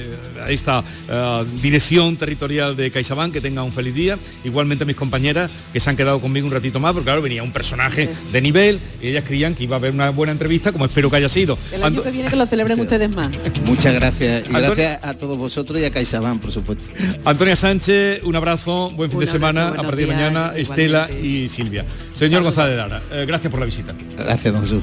[0.45, 4.19] a esta eh, dirección territorial de CaixaBank, que tenga un feliz día.
[4.45, 7.43] Igualmente a mis compañeras que se han quedado conmigo un ratito más, porque claro, venía
[7.43, 10.85] un personaje de nivel y ellas creían que iba a haber una buena entrevista, como
[10.87, 11.59] espero que haya sido.
[11.73, 13.31] El año que viene que lo celebren ustedes más.
[13.65, 14.45] Muchas gracias.
[14.49, 16.89] Y gracias a todos vosotros y a CaixaBank, por supuesto.
[17.25, 21.11] Antonia Sánchez, un abrazo, buen fin Un de semana, abrazo, a partir de mañana, Estela
[21.11, 21.85] y Silvia.
[22.13, 23.95] Señor González Lara, eh, gracias por la visita.
[24.17, 24.83] Gracias, don Jesús.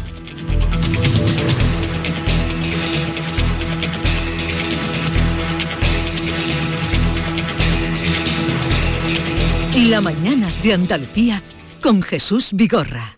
[9.89, 11.43] La mañana de Andalucía
[11.81, 13.17] con Jesús Vigorra.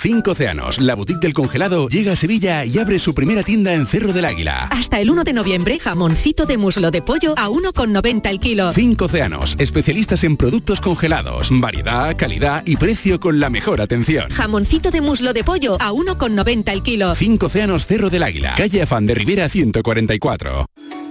[0.00, 3.86] Cinco Océanos, la boutique del congelado, llega a Sevilla y abre su primera tienda en
[3.86, 4.66] Cerro del Águila.
[4.70, 8.72] Hasta el 1 de noviembre, jamoncito de muslo de pollo a 1,90 el kilo.
[8.72, 14.30] Cinco Océanos, especialistas en productos congelados, variedad, calidad y precio con la mejor atención.
[14.30, 17.14] Jamoncito de muslo de pollo a 1,90 el kilo.
[17.14, 20.64] Cinco Océanos Cerro del Águila, calle Afán de Rivera 144.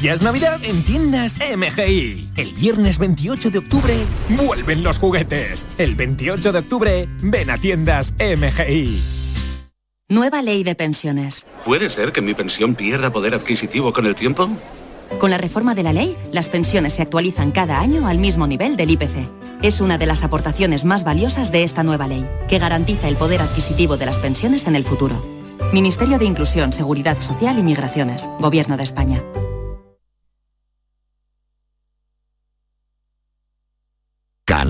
[0.00, 2.28] Ya es Navidad en tiendas MGI.
[2.36, 3.94] El viernes 28 de octubre
[4.30, 5.68] vuelven los juguetes.
[5.78, 9.02] El 28 de octubre ven a tiendas MGI.
[10.08, 11.46] Nueva ley de pensiones.
[11.64, 14.50] ¿Puede ser que mi pensión pierda poder adquisitivo con el tiempo?
[15.18, 18.76] Con la reforma de la ley, las pensiones se actualizan cada año al mismo nivel
[18.76, 19.30] del IPC.
[19.62, 23.40] Es una de las aportaciones más valiosas de esta nueva ley, que garantiza el poder
[23.40, 25.24] adquisitivo de las pensiones en el futuro.
[25.72, 28.28] Ministerio de Inclusión, Seguridad Social y Migraciones.
[28.40, 29.22] Gobierno de España.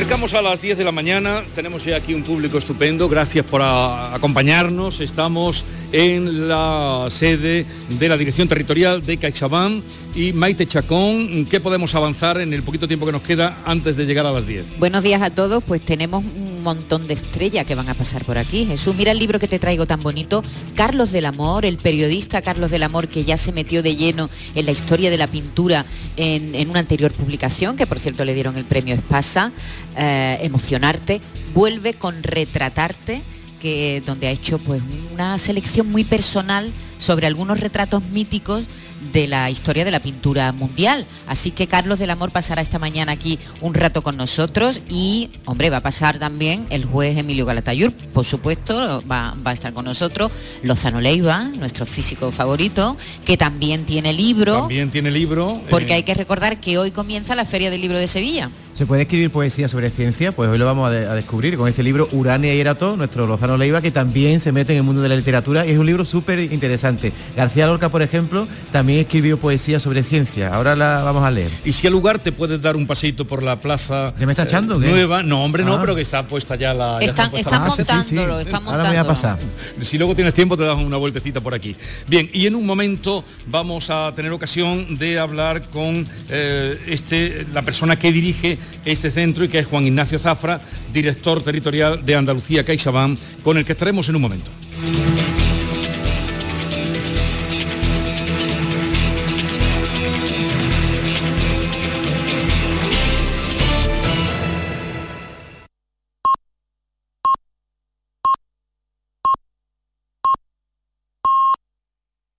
[0.00, 4.98] Acercamos a las 10 de la mañana, tenemos aquí un público estupendo, gracias por acompañarnos,
[5.00, 7.66] estamos en la sede
[7.98, 9.84] de la Dirección Territorial de CaixaBank.
[10.12, 14.06] Y Maite Chacón, ¿qué podemos avanzar en el poquito tiempo que nos queda antes de
[14.06, 14.78] llegar a las 10?
[14.80, 18.36] Buenos días a todos, pues tenemos un montón de estrellas que van a pasar por
[18.36, 18.66] aquí.
[18.66, 20.42] Jesús, mira el libro que te traigo tan bonito,
[20.74, 24.66] Carlos del Amor, el periodista Carlos del Amor que ya se metió de lleno en
[24.66, 25.86] la historia de la pintura
[26.16, 29.52] en, en una anterior publicación, que por cierto le dieron el premio Espasa,
[29.96, 31.20] eh, Emocionarte,
[31.54, 33.22] vuelve con Retratarte,
[33.60, 34.82] que, donde ha hecho pues
[35.12, 38.68] una selección muy personal sobre algunos retratos míticos
[39.12, 41.06] de la historia de la pintura mundial.
[41.26, 45.70] Así que Carlos del Amor pasará esta mañana aquí un rato con nosotros y, hombre,
[45.70, 49.84] va a pasar también el juez Emilio Galatayur, por supuesto, va, va a estar con
[49.84, 50.30] nosotros,
[50.62, 55.60] Lozano Leiva, nuestro físico favorito, que también tiene libro, También tiene libro.
[55.70, 58.50] porque eh, hay que recordar que hoy comienza la Feria del Libro de Sevilla.
[58.74, 60.32] ¿Se puede escribir poesía sobre ciencia?
[60.32, 63.26] Pues hoy lo vamos a, de- a descubrir con este libro Urania y Erato, nuestro
[63.26, 65.84] Lozano Leiva, que también se mete en el mundo de la literatura y es un
[65.86, 67.12] libro súper interesante.
[67.36, 70.52] García Lorca, por ejemplo, también también escribió poesía sobre ciencia.
[70.52, 71.50] Ahora la vamos a leer.
[71.64, 74.42] Y si al lugar te puedes dar un paseito por la plaza ¿Qué me está
[74.42, 74.76] echando?
[74.76, 74.90] eh, qué?
[74.90, 75.22] nueva.
[75.22, 75.78] No, hombre, no, Ah.
[75.80, 76.98] pero que está puesta ya la.
[76.98, 77.94] ya Están, puesta están la mesa.
[77.94, 79.38] montándolo, están Ahora me voy a pasar.
[79.82, 81.76] Si luego tienes tiempo te das una vueltecita por aquí.
[82.08, 87.62] Bien, y en un momento vamos a tener ocasión de hablar con eh, este, la
[87.62, 90.60] persona que dirige este centro y que es Juan Ignacio Zafra,
[90.92, 94.50] director territorial de Andalucía CaixaBank, con el que estaremos en un momento.